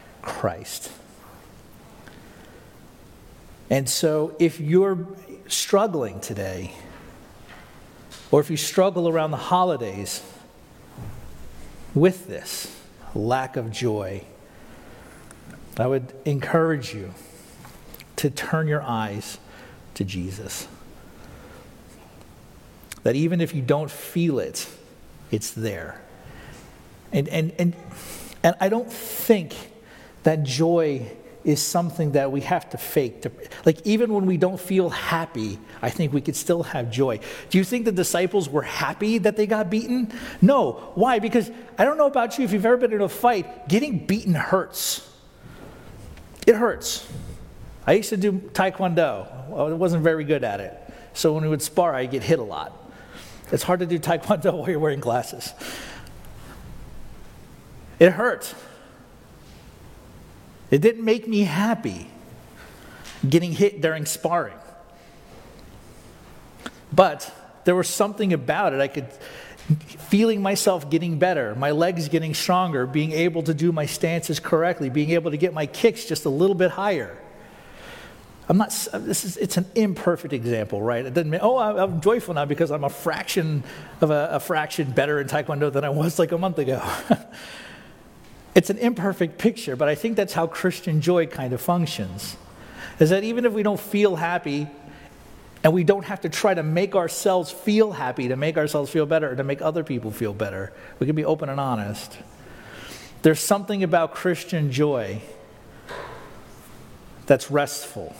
And 3.71 3.89
so, 3.89 4.37
if 4.39 4.61
you're 4.61 5.07
struggling 5.49 6.21
today, 6.21 6.73
or 8.31 8.41
if 8.41 8.51
you 8.51 8.57
struggle 8.57 9.09
around 9.09 9.31
the 9.31 9.37
holidays 9.37 10.23
with 11.95 12.27
this 12.27 12.75
lack 13.15 13.57
of 13.57 13.71
joy, 13.71 14.25
I 15.79 15.87
would 15.87 16.13
encourage 16.25 16.95
you 16.95 17.15
to 18.17 18.31
turn 18.31 18.69
your 18.69 18.83
eyes 18.83 19.39
to 19.95 20.05
Jesus. 20.05 20.69
That 23.03 23.17
even 23.17 23.41
if 23.41 23.55
you 23.55 23.63
don't 23.63 23.91
feel 23.91 24.39
it, 24.39 24.69
it's 25.31 25.51
there. 25.51 26.01
And, 27.11 27.29
and, 27.29 27.53
and, 27.59 27.75
and 28.43 28.55
I 28.61 28.69
don't 28.69 28.93
think 28.93 29.55
that 30.23 30.43
joy 30.43 31.11
is 31.45 31.61
something 31.61 32.13
that 32.13 32.31
we 32.31 32.41
have 32.43 32.71
to 32.71 32.79
fake. 32.79 33.23
To, 33.23 33.33
like, 33.65 33.85
even 33.85 34.13
when 34.13 34.27
we 34.27 34.37
don't 34.37 34.61
feel 34.61 34.91
happy, 34.91 35.59
I 35.81 35.91
think 35.91 36.13
we 36.13 36.21
could 36.21 36.37
still 36.37 36.63
have 36.63 36.91
joy. 36.91 37.19
Do 37.51 37.59
you 37.59 37.65
think 37.65 37.85
the 37.85 37.93
disciples 37.93 38.49
were 38.49 38.63
happy 38.63 39.19
that 39.19 39.37
they 39.37 39.47
got 39.47 39.69
beaten? 39.69 40.13
No. 40.41 40.93
Why? 40.95 41.19
Because 41.19 41.51
I 41.79 41.85
don't 41.85 41.99
know 41.99 42.07
about 42.07 42.39
you, 42.39 42.45
if 42.45 42.53
you've 42.53 42.67
ever 42.67 42.77
been 42.77 42.93
in 42.93 43.01
a 43.01 43.09
fight, 43.09 43.69
getting 43.69 44.07
beaten 44.07 44.35
hurts. 44.35 45.09
It 46.47 46.55
hurts. 46.55 47.09
I 47.87 47.95
used 47.95 48.11
to 48.11 48.17
do 48.17 48.33
taekwondo, 48.33 49.27
I 49.53 49.73
wasn't 49.73 50.05
very 50.05 50.25
good 50.25 50.45
at 50.45 50.61
it. 50.61 50.79
So 51.15 51.33
when 51.33 51.43
we 51.43 51.49
would 51.49 51.63
spar, 51.63 51.95
I'd 51.95 52.11
get 52.11 52.23
hit 52.23 52.39
a 52.39 52.45
lot. 52.45 52.79
It's 53.51 53.63
hard 53.63 53.81
to 53.81 53.87
do 53.87 53.99
taekwondo 53.99 54.53
while 54.59 54.71
you're 54.71 54.79
wearing 54.79 55.01
glasses. 55.01 55.53
It 57.99 58.13
hurts. 58.13 58.55
It 60.73 60.81
didn't 60.81 61.05
make 61.05 61.29
me 61.29 61.41
happy 61.41 62.09
getting 63.29 63.53
hit 63.53 63.83
during 63.83 64.07
sparring. 64.07 64.57
But 66.91 67.33
there 67.65 67.77
was 67.77 67.89
something 67.89 68.33
about 68.33 68.73
it. 68.73 68.81
I 68.81 68.89
could 68.89 69.07
feeling 70.09 70.43
myself 70.43 70.91
getting 70.91 71.19
better, 71.19 71.55
my 71.55 71.71
legs 71.71 72.09
getting 72.09 72.35
stronger, 72.35 72.87
being 72.87 73.13
able 73.13 73.43
to 73.45 73.55
do 73.55 73.71
my 73.71 73.87
stances 73.87 74.41
correctly, 74.41 74.89
being 74.89 75.11
able 75.11 75.31
to 75.31 75.37
get 75.37 75.53
my 75.55 75.67
kicks 75.67 76.07
just 76.07 76.25
a 76.25 76.31
little 76.31 76.57
bit 76.57 76.71
higher. 76.71 77.17
I'm 78.49 78.57
not, 78.57 78.71
this 78.93 79.25
is, 79.25 79.37
it's 79.37 79.59
an 79.59 79.67
imperfect 79.75 80.33
example, 80.33 80.83
right? 80.83 81.05
It 81.05 81.15
doesn't 81.15 81.31
mean, 81.31 81.41
oh, 81.43 81.59
I'm 81.59 82.01
joyful 82.01 82.35
now 82.35 82.45
because 82.45 82.71
I'm 82.71 82.85
a 82.85 82.91
fraction 82.91 83.63
of 84.01 84.11
a, 84.11 84.31
a 84.33 84.41
fraction 84.41 84.91
better 84.91 85.21
in 85.21 85.29
Taekwondo 85.29 85.71
than 85.71 85.85
I 85.85 85.91
was 85.91 86.19
like 86.19 86.33
a 86.33 86.39
month 86.39 86.59
ago. 86.59 86.83
It's 88.55 88.71
an 88.71 88.79
imperfect 88.79 89.39
picture, 89.39 89.77
but 89.77 89.89
I 89.89 89.95
think 89.95 90.17
that's 90.17 90.35
how 90.35 90.47
Christian 90.47 91.01
joy 91.01 91.27
kind 91.27 91.53
of 91.53 91.61
functions. 91.61 92.37
Is 92.99 93.11
that 93.11 93.25
even 93.25 93.45
if 93.45 93.53
we 93.53 93.63
don't 93.63 93.81
feel 93.81 94.17
happy, 94.17 94.69
and 95.65 95.73
we 95.73 95.85
don't 95.85 96.05
have 96.05 96.21
to 96.23 96.29
try 96.29 96.55
to 96.55 96.63
make 96.63 96.97
ourselves 96.97 97.51
feel 97.51 97.93
happy 97.93 98.29
to 98.29 98.37
make 98.37 98.57
ourselves 98.57 98.91
feel 98.91 99.07
better 99.07 99.31
or 99.31 99.37
to 99.37 99.45
make 99.45 99.63
other 99.63 99.85
people 99.85 100.11
feel 100.11 100.35
better, 100.35 100.73
we 100.99 101.07
can 101.07 101.15
be 101.15 101.25
open 101.25 101.49
and 101.49 101.61
honest. 101.61 102.19
There's 103.23 103.41
something 103.41 103.85
about 103.85 104.15
Christian 104.15 104.73
joy 104.73 105.23
that's 107.27 107.51
restful, 107.51 108.17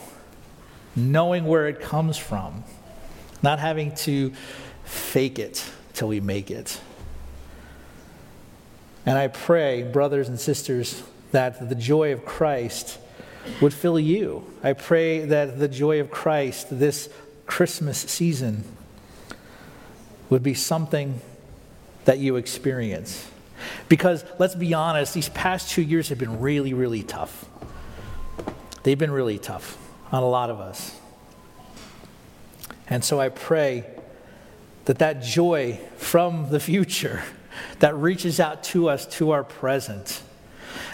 knowing 0.95 1.45
where 1.45 1.67
it 1.67 1.81
comes 1.81 2.17
from, 2.17 2.63
not 3.41 3.59
having 3.59 3.93
to 3.95 4.31
fake 4.85 5.37
it 5.37 5.69
till 5.93 6.07
we 6.07 6.21
make 6.21 6.49
it. 6.49 6.79
And 9.05 9.17
I 9.17 9.27
pray, 9.27 9.83
brothers 9.83 10.29
and 10.29 10.39
sisters, 10.39 11.03
that 11.31 11.67
the 11.67 11.75
joy 11.75 12.13
of 12.13 12.25
Christ 12.25 12.99
would 13.61 13.73
fill 13.73 13.99
you. 13.99 14.45
I 14.63 14.73
pray 14.73 15.25
that 15.25 15.59
the 15.59 15.67
joy 15.67 15.99
of 15.99 16.09
Christ 16.09 16.67
this 16.71 17.09
Christmas 17.45 17.97
season 17.99 18.63
would 20.29 20.43
be 20.43 20.53
something 20.53 21.19
that 22.05 22.19
you 22.19 22.37
experience. 22.37 23.29
Because 23.89 24.23
let's 24.39 24.55
be 24.55 24.73
honest, 24.73 25.13
these 25.13 25.29
past 25.29 25.69
two 25.69 25.81
years 25.81 26.09
have 26.09 26.17
been 26.17 26.39
really, 26.39 26.73
really 26.73 27.03
tough. 27.03 27.45
They've 28.83 28.97
been 28.97 29.11
really 29.11 29.37
tough 29.37 29.77
on 30.11 30.23
a 30.23 30.27
lot 30.27 30.49
of 30.49 30.59
us. 30.59 30.97
And 32.89 33.03
so 33.03 33.19
I 33.19 33.29
pray 33.29 33.85
that 34.85 34.99
that 34.99 35.23
joy 35.23 35.79
from 35.97 36.49
the 36.49 36.59
future 36.59 37.23
that 37.79 37.95
reaches 37.95 38.39
out 38.39 38.63
to 38.63 38.89
us 38.89 39.05
to 39.05 39.31
our 39.31 39.43
present 39.43 40.21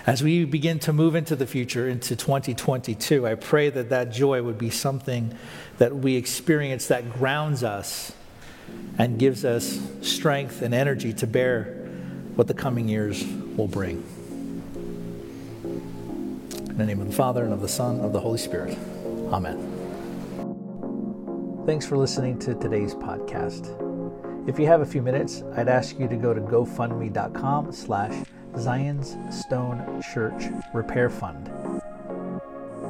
As 0.06 0.24
we 0.24 0.46
begin 0.46 0.80
to 0.80 0.94
move 0.94 1.16
into 1.16 1.36
the 1.36 1.46
future, 1.46 1.88
into 1.88 2.16
2022, 2.16 3.28
I 3.28 3.36
pray 3.36 3.70
that 3.70 3.90
that 3.90 4.12
joy 4.12 4.42
would 4.42 4.58
be 4.58 4.70
something 4.70 5.36
that 5.78 5.96
we 5.96 6.16
experience 6.16 6.88
that 6.88 7.12
grounds 7.12 7.64
us 7.64 8.12
and 8.98 9.18
gives 9.18 9.46
us 9.46 9.80
strength 10.02 10.62
and 10.62 10.74
energy 10.74 11.14
to 11.14 11.28
bear 11.28 11.76
what 12.36 12.48
the 12.48 12.54
coming 12.54 12.88
years 12.88 13.26
will 13.56 13.68
bring. 13.68 14.04
In 15.64 16.78
the 16.78 16.86
name 16.86 17.02
of 17.02 17.08
the 17.08 17.16
Father, 17.16 17.44
and 17.44 17.54
of 17.54 17.62
the 17.62 17.68
Son, 17.68 17.98
and 17.98 18.06
of 18.06 18.14
the 18.14 18.20
Holy 18.20 18.38
Spirit. 18.38 18.78
Amen. 19.32 19.76
Thanks 21.66 21.86
for 21.86 21.98
listening 21.98 22.40
to 22.40 22.56
today's 22.56 22.96
podcast. 22.96 23.89
If 24.48 24.58
you 24.58 24.66
have 24.66 24.82
a 24.82 24.86
few 24.86 25.02
minutes, 25.02 25.44
I'd 25.56 25.68
ask 25.68 26.00
you 26.00 26.08
to 26.08 26.16
go 26.16 26.34
to 26.34 26.42
gofundme.com 26.42 27.72
slash 27.72 28.26
Zion's 28.58 29.18
Stone 29.30 30.02
Church 30.14 30.46
Repair 30.74 31.10
Fund. 31.10 31.52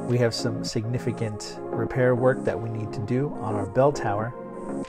We 0.08 0.18
have 0.18 0.34
some 0.34 0.64
significant 0.64 1.58
repair 1.60 2.14
work 2.14 2.44
that 2.44 2.60
we 2.60 2.70
need 2.70 2.92
to 2.92 3.00
do 3.00 3.36
on 3.40 3.54
our 3.54 3.66
bell 3.66 3.92
tower, 3.92 4.34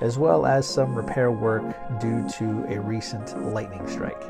as 0.02 0.18
well 0.18 0.46
as 0.46 0.68
some 0.68 0.96
repair 0.96 1.32
work 1.32 1.64
due 2.00 2.28
to 2.38 2.66
a 2.70 2.80
recent 2.80 3.54
lightning 3.54 3.88
strike. 3.88 4.24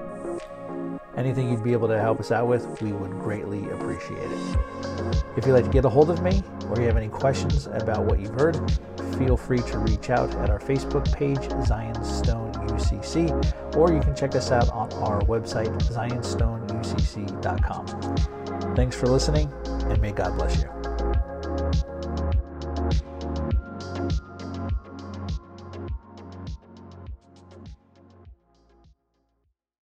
Anything 1.18 1.52
you'd 1.52 1.64
be 1.64 1.74
able 1.74 1.90
to 1.90 2.00
help 2.00 2.20
us 2.20 2.32
out 2.32 2.48
with, 2.48 2.82
we 2.82 2.92
would 2.94 3.12
greatly 3.12 3.70
appreciate 3.70 4.32
it. 4.32 4.58
If 5.38 5.46
you'd 5.46 5.54
like 5.54 5.66
to 5.66 5.72
get 5.72 5.86
a 5.86 5.90
hold 5.90 6.10
of 6.10 6.22
me 6.24 6.42
or 6.70 6.80
you 6.80 6.88
have 6.88 6.98
any 6.98 7.10
questions 7.10 7.68
about 7.68 8.06
what 8.06 8.20
you've 8.20 8.34
heard, 8.34 8.60
feel 9.18 9.38
free 9.38 9.60
to 9.60 9.80
reach 9.80 10.10
out 10.10 10.34
at 10.36 10.50
our 10.50 10.60
Facebook 10.60 11.12
page, 11.14 11.50
Zion 11.66 12.04
Stone 12.04 12.54
UCC, 12.54 13.76
or 13.76 13.92
you 13.92 14.00
can 14.00 14.16
check 14.16 14.36
us 14.36 14.52
out 14.52 14.70
on 14.70 14.94
our 14.94 15.20
website, 15.22 15.76
zionstoneucc.com. 15.82 18.76
Thanks 18.76 18.96
for 18.96 19.08
listening, 19.08 19.52
and 19.66 20.00
may 20.02 20.12
God 20.12 20.38
bless 20.38 20.62
you. 20.62 20.81